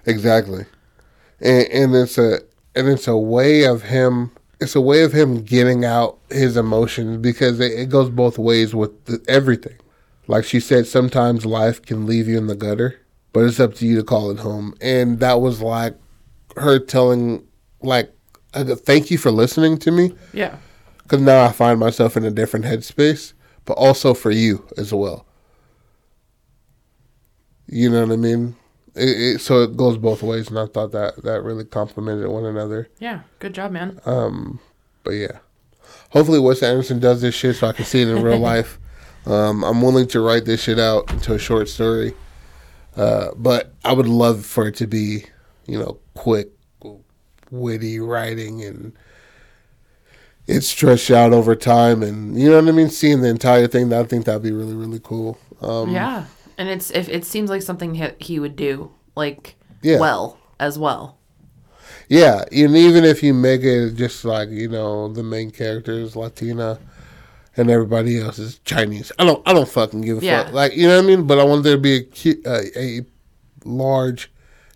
Exactly. 0.07 0.65
And, 1.39 1.67
and 1.67 1.95
it's 1.95 2.17
a 2.17 2.39
and 2.75 2.87
it's 2.87 3.07
a 3.07 3.15
way 3.15 3.63
of 3.63 3.83
him. 3.83 4.31
It's 4.59 4.75
a 4.75 4.81
way 4.81 5.03
of 5.03 5.13
him 5.13 5.43
getting 5.43 5.85
out 5.85 6.17
his 6.31 6.57
emotions 6.57 7.17
because 7.17 7.59
it, 7.59 7.73
it 7.73 7.89
goes 7.89 8.09
both 8.09 8.39
ways 8.39 8.73
with 8.73 9.05
the, 9.05 9.23
everything. 9.27 9.77
Like 10.25 10.45
she 10.45 10.59
said, 10.59 10.87
sometimes 10.87 11.45
life 11.45 11.79
can 11.83 12.07
leave 12.07 12.27
you 12.27 12.39
in 12.39 12.47
the 12.47 12.55
gutter, 12.55 12.99
but 13.33 13.41
it's 13.41 13.59
up 13.59 13.73
to 13.75 13.85
you 13.85 13.95
to 13.97 14.03
call 14.03 14.31
it 14.31 14.39
home. 14.39 14.73
And 14.81 15.19
that 15.19 15.41
was 15.41 15.61
like 15.61 15.95
her 16.57 16.79
telling, 16.79 17.45
like, 17.81 18.11
thank 18.53 19.11
you 19.11 19.17
for 19.17 19.29
listening 19.31 19.77
to 19.77 19.91
me 19.91 20.13
Yeah, 20.33 20.57
because 21.03 21.21
now 21.21 21.43
I 21.45 21.51
find 21.51 21.79
myself 21.79 22.17
in 22.17 22.25
a 22.25 22.31
different 22.31 22.65
headspace, 22.65 23.33
but 23.65 23.73
also 23.73 24.13
for 24.13 24.31
you 24.31 24.65
as 24.77 24.91
well. 24.93 25.25
You 27.67 27.89
know 27.89 28.01
what 28.05 28.13
I 28.13 28.15
mean? 28.17 28.55
It, 28.95 29.35
it, 29.35 29.41
so 29.41 29.61
it 29.61 29.77
goes 29.77 29.97
both 29.97 30.23
ways, 30.23 30.49
and 30.49 30.57
I 30.57 30.65
thought 30.65 30.91
that 30.93 31.23
that 31.23 31.43
really 31.43 31.63
complemented 31.63 32.27
one 32.27 32.45
another. 32.45 32.89
yeah. 32.99 33.21
Good 33.37 33.53
job, 33.53 33.71
man. 33.71 33.99
Um, 34.05 34.59
but 35.03 35.11
yeah, 35.11 35.39
hopefully 36.09 36.39
Wes 36.39 36.63
Anderson 36.63 36.99
does 36.99 37.21
this 37.21 37.35
shit 37.35 37.55
so 37.55 37.67
I 37.67 37.73
can 37.73 37.85
see 37.85 38.01
it 38.01 38.07
in 38.07 38.23
real 38.23 38.39
life. 38.53 38.79
Um, 39.25 39.63
I'm 39.63 39.81
willing 39.81 40.07
to 40.07 40.21
write 40.21 40.45
this 40.45 40.63
shit 40.63 40.79
out 40.79 41.11
into 41.11 41.33
a 41.35 41.39
short 41.39 41.69
story, 41.69 42.15
uh, 42.95 43.29
but 43.35 43.73
I 43.85 43.93
would 43.93 44.07
love 44.07 44.45
for 44.45 44.67
it 44.67 44.75
to 44.75 44.87
be, 44.87 45.25
you 45.65 45.79
know, 45.79 45.99
quick, 46.15 46.49
witty 47.51 47.99
writing 47.99 48.63
and 48.63 48.93
it's 50.47 50.67
stretched 50.67 51.11
out 51.11 51.31
over 51.31 51.55
time, 51.55 52.01
and 52.01 52.39
you 52.39 52.49
know 52.49 52.55
what 52.59 52.67
I 52.67 52.71
mean. 52.71 52.89
Seeing 52.89 53.21
the 53.21 53.29
entire 53.29 53.67
thing, 53.67 53.93
I 53.93 54.03
think 54.03 54.25
that'd 54.25 54.41
be 54.41 54.51
really 54.51 54.73
really 54.73 54.99
cool. 54.99 55.37
Um, 55.61 55.91
yeah, 55.91 56.25
and 56.57 56.67
it's 56.69 56.89
if 56.91 57.07
it 57.07 57.23
seems 57.23 57.49
like 57.51 57.61
something 57.61 57.93
he, 57.93 58.07
he 58.19 58.39
would 58.39 58.55
do 58.55 58.91
like 59.15 59.55
Yeah. 59.83 59.99
well 59.99 60.39
as 60.59 60.79
well. 60.79 61.17
Yeah, 62.07 62.45
and 62.51 62.75
even 62.75 63.03
if 63.03 63.21
you 63.21 63.35
make 63.35 63.61
it 63.61 63.91
just 63.93 64.25
like 64.25 64.49
you 64.49 64.67
know 64.67 65.07
the 65.13 65.21
main 65.21 65.51
character 65.51 65.91
is 65.93 66.15
Latina, 66.15 66.79
and 67.59 67.69
everybody 67.69 68.19
else 68.19 68.39
is 68.39 68.59
Chinese, 68.65 69.11
I 69.19 69.25
don't 69.25 69.41
I 69.47 69.53
don't 69.53 69.69
fucking 69.69 70.01
give 70.01 70.21
a 70.21 70.25
Yeah. 70.25 70.43
fuck. 70.45 70.53
Like 70.53 70.75
you 70.75 70.87
know 70.87 70.95
what 70.97 71.03
I 71.05 71.07
mean. 71.07 71.27
But 71.27 71.39
I 71.39 71.43
want 71.43 71.63
there 71.63 71.75
to 71.75 71.81
be 71.81 72.07
a 72.45 72.49
a, 72.49 72.79
a 72.99 73.01
large 73.65 74.31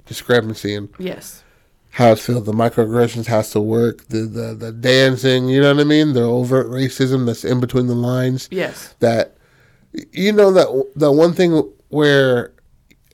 discrepancy 0.05 0.73
in 0.75 0.89
Yes. 0.99 1.43
how 1.91 2.11
it's 2.11 2.25
filled. 2.25 2.45
The 2.45 2.51
microaggressions 2.51 3.27
has 3.27 3.51
to 3.51 3.61
work. 3.61 4.07
The 4.09 4.19
the 4.21 4.53
the 4.53 4.71
dancing, 4.71 5.49
you 5.49 5.61
know 5.61 5.73
what 5.73 5.81
I 5.81 5.85
mean. 5.85 6.13
The 6.13 6.23
overt 6.23 6.67
racism 6.67 7.25
that's 7.25 7.45
in 7.45 7.59
between 7.59 7.87
the 7.87 7.95
lines. 7.95 8.47
Yes. 8.51 8.95
That 8.99 9.37
you 10.11 10.31
know 10.31 10.51
that 10.51 10.67
that 10.95 11.11
one 11.11 11.33
thing 11.33 11.71
where 11.89 12.51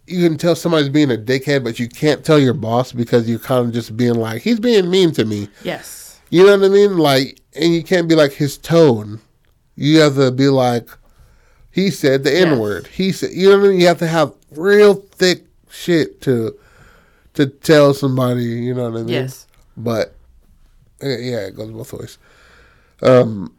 you 0.07 0.27
can 0.27 0.37
tell 0.39 0.55
somebody's 0.55 0.89
being 0.89 1.11
a 1.11 1.17
dickhead, 1.17 1.63
but 1.63 1.77
you 1.79 1.87
can't 1.87 2.25
tell 2.25 2.39
your 2.39 2.53
boss 2.55 2.91
because 2.91 3.29
you're 3.29 3.37
kind 3.37 3.67
of 3.67 3.73
just 3.73 3.95
being 3.95 4.15
like, 4.15 4.41
he's 4.41 4.59
being 4.59 4.89
mean 4.89 5.11
to 5.11 5.23
me. 5.23 5.49
Yes. 5.63 6.19
You 6.31 6.45
know 6.47 6.57
what 6.57 6.65
I 6.65 6.69
mean? 6.69 6.97
Like, 6.97 7.39
and 7.55 7.73
you 7.75 7.83
can't 7.83 8.07
be 8.09 8.15
like 8.15 8.31
his 8.31 8.57
tone. 8.57 9.19
You 9.81 9.99
have 10.01 10.15
to 10.15 10.29
be 10.31 10.49
like, 10.49 10.89
he 11.71 11.89
said 11.89 12.25
the 12.25 12.37
N 12.37 12.59
word. 12.59 12.87
He 12.87 13.13
said, 13.13 13.31
you 13.31 13.49
know 13.49 13.57
what 13.57 13.67
I 13.67 13.69
mean? 13.69 13.79
You 13.79 13.87
have 13.87 13.99
to 13.99 14.07
have 14.07 14.33
real 14.51 14.93
thick 14.95 15.45
shit 15.69 16.19
to 16.23 16.53
to 17.35 17.45
tell 17.47 17.93
somebody. 17.93 18.43
You 18.43 18.73
know 18.73 18.89
what 18.89 18.99
I 18.99 19.03
mean? 19.03 19.07
Yes. 19.07 19.47
But 19.77 20.15
yeah, 21.01 21.47
it 21.47 21.55
goes 21.55 21.71
both 21.71 21.93
ways. 21.93 22.17
Um, 23.01 23.55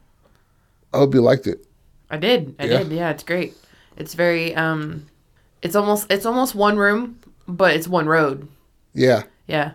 I 0.92 0.98
hope 0.98 1.14
you 1.14 1.22
liked 1.22 1.46
it. 1.46 1.64
I 2.10 2.18
did. 2.18 2.54
I 2.58 2.64
Yeah. 2.66 2.78
did. 2.82 2.92
Yeah, 2.92 3.10
it's 3.10 3.22
great. 3.22 3.56
It's 3.96 4.12
very 4.12 4.54
um 4.54 5.06
it's 5.62 5.74
almost 5.74 6.12
it's 6.12 6.26
almost 6.26 6.54
one 6.54 6.76
room, 6.76 7.18
but 7.48 7.74
it's 7.74 7.88
one 7.88 8.06
road. 8.06 8.46
Yeah, 8.92 9.22
Yeah. 9.46 9.72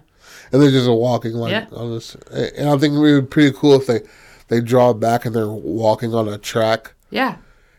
and 0.51 0.61
they're 0.61 0.69
just 0.69 0.87
walking 0.89 1.33
like 1.33 1.51
Yeah. 1.51 1.65
on 1.71 1.91
this. 1.95 2.15
And 2.31 2.69
I 2.69 2.77
think 2.77 2.93
it 2.93 2.99
would 2.99 3.21
be 3.21 3.27
pretty 3.27 3.57
cool 3.57 3.75
if 3.75 3.87
they 3.87 4.01
they 4.47 4.61
draw 4.61 4.93
back 4.93 5.25
and 5.25 5.35
they're 5.35 5.49
walking 5.49 6.13
on 6.13 6.27
a 6.27 6.37
track. 6.37 6.93
Yeah. 7.09 7.37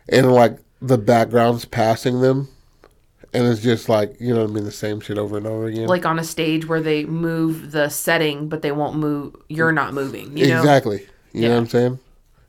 and 0.09 0.33
like 0.33 0.59
the 0.81 0.99
background's 0.99 1.65
passing 1.65 2.21
them, 2.21 2.49
and 3.33 3.47
it's 3.47 3.61
just 3.61 3.89
like 3.89 4.17
you 4.21 4.33
know 4.33 4.43
what 4.43 4.51
I 4.51 4.53
mean, 4.55 4.65
the 4.65 4.73
same 4.73 5.01
shit 5.01 5.19
over 5.19 5.37
and 5.37 5.47
over 5.47 5.67
again. 5.67 5.87
Like 5.87 6.07
on 6.07 6.19
a 6.19 6.25
stage 6.25 6.67
where 6.67 6.81
they 6.81 7.05
move 7.05 7.73
the 7.73 7.89
setting, 7.89 8.49
but 8.49 8.63
they 8.63 8.73
won't 8.73 8.97
move 8.97 9.35
you're 9.49 9.73
not 9.73 9.95
moving, 9.95 10.37
you 10.37 10.49
know? 10.49 10.59
exactly. 10.59 11.07
You 11.33 11.43
know 11.43 11.51
what 11.51 11.59
I'm 11.59 11.67
saying? 11.69 11.99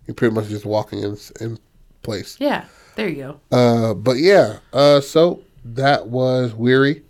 You're 0.05 0.15
pretty 0.15 0.33
much 0.33 0.47
just 0.47 0.65
walking 0.65 0.99
in 0.99 1.17
in 1.41 1.59
place. 2.03 2.37
Yeah. 2.39 2.65
There 2.95 3.09
you 3.09 3.15
go. 3.51 3.55
Uh, 3.57 3.93
but 3.93 4.17
yeah. 4.17 4.59
Uh, 4.71 5.01
so 5.01 5.43
that 5.65 6.07
was 6.07 6.53
weary. 6.53 7.03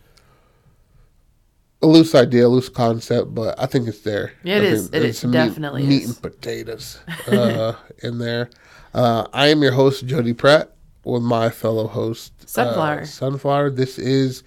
A 1.82 1.88
loose 1.88 2.16
idea, 2.16 2.50
loose 2.50 2.70
concept, 2.70 3.36
but 3.36 3.60
I 3.60 3.68
think 3.68 3.88
it's 3.88 4.02
there. 4.02 4.34
It 4.44 4.62
I 4.62 4.66
is. 4.66 4.90
It 4.92 5.04
is. 5.04 5.22
Definitely 5.22 5.84
meat, 5.84 5.90
meat 5.90 6.04
is. 6.04 6.10
and 6.10 6.22
potatoes 6.22 7.00
uh, 7.28 7.74
in 8.02 8.18
there. 8.18 8.50
Uh, 8.94 9.28
I 9.32 9.48
am 9.50 9.62
your 9.62 9.74
host, 9.74 10.06
Jody 10.08 10.34
Pratt, 10.34 10.72
with 11.04 11.22
my 11.22 11.50
fellow 11.52 11.88
host, 11.88 12.34
uh, 12.42 12.46
Sunflower. 12.48 13.06
Sunflower. 13.06 13.70
This 13.72 14.00
is 14.00 14.44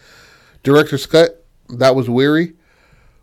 Director's 0.64 1.07
Cut. 1.07 1.47
That 1.69 1.95
was 1.95 2.11
weary. 2.11 2.55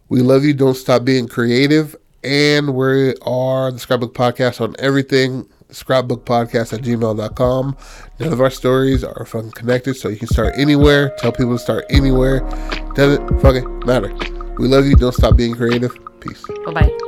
We 0.07 0.21
love 0.21 0.45
you. 0.45 0.53
Don't 0.53 0.75
stop 0.75 1.03
being 1.03 1.27
creative. 1.27 1.95
And 2.23 2.75
we 2.75 3.13
are 3.23 3.71
the 3.71 3.79
Scrapbook 3.79 4.13
Podcast 4.13 4.61
on 4.61 4.75
everything. 4.79 5.49
Scrapbookpodcast 5.69 6.73
at 6.73 6.81
gmail.com. 6.81 7.77
None 8.19 8.33
of 8.33 8.41
our 8.41 8.49
stories 8.49 9.03
are 9.03 9.25
fucking 9.25 9.51
connected, 9.51 9.95
so 9.95 10.09
you 10.09 10.17
can 10.17 10.27
start 10.27 10.53
anywhere. 10.57 11.13
Tell 11.17 11.31
people 11.31 11.57
to 11.57 11.59
start 11.59 11.85
anywhere. 11.89 12.39
Doesn't 12.95 13.41
fucking 13.41 13.85
matter. 13.85 14.13
We 14.57 14.67
love 14.67 14.85
you. 14.85 14.95
Don't 14.95 15.13
stop 15.13 15.35
being 15.35 15.55
creative. 15.55 15.95
Peace. 16.19 16.43
Bye 16.65 16.73
bye. 16.73 17.06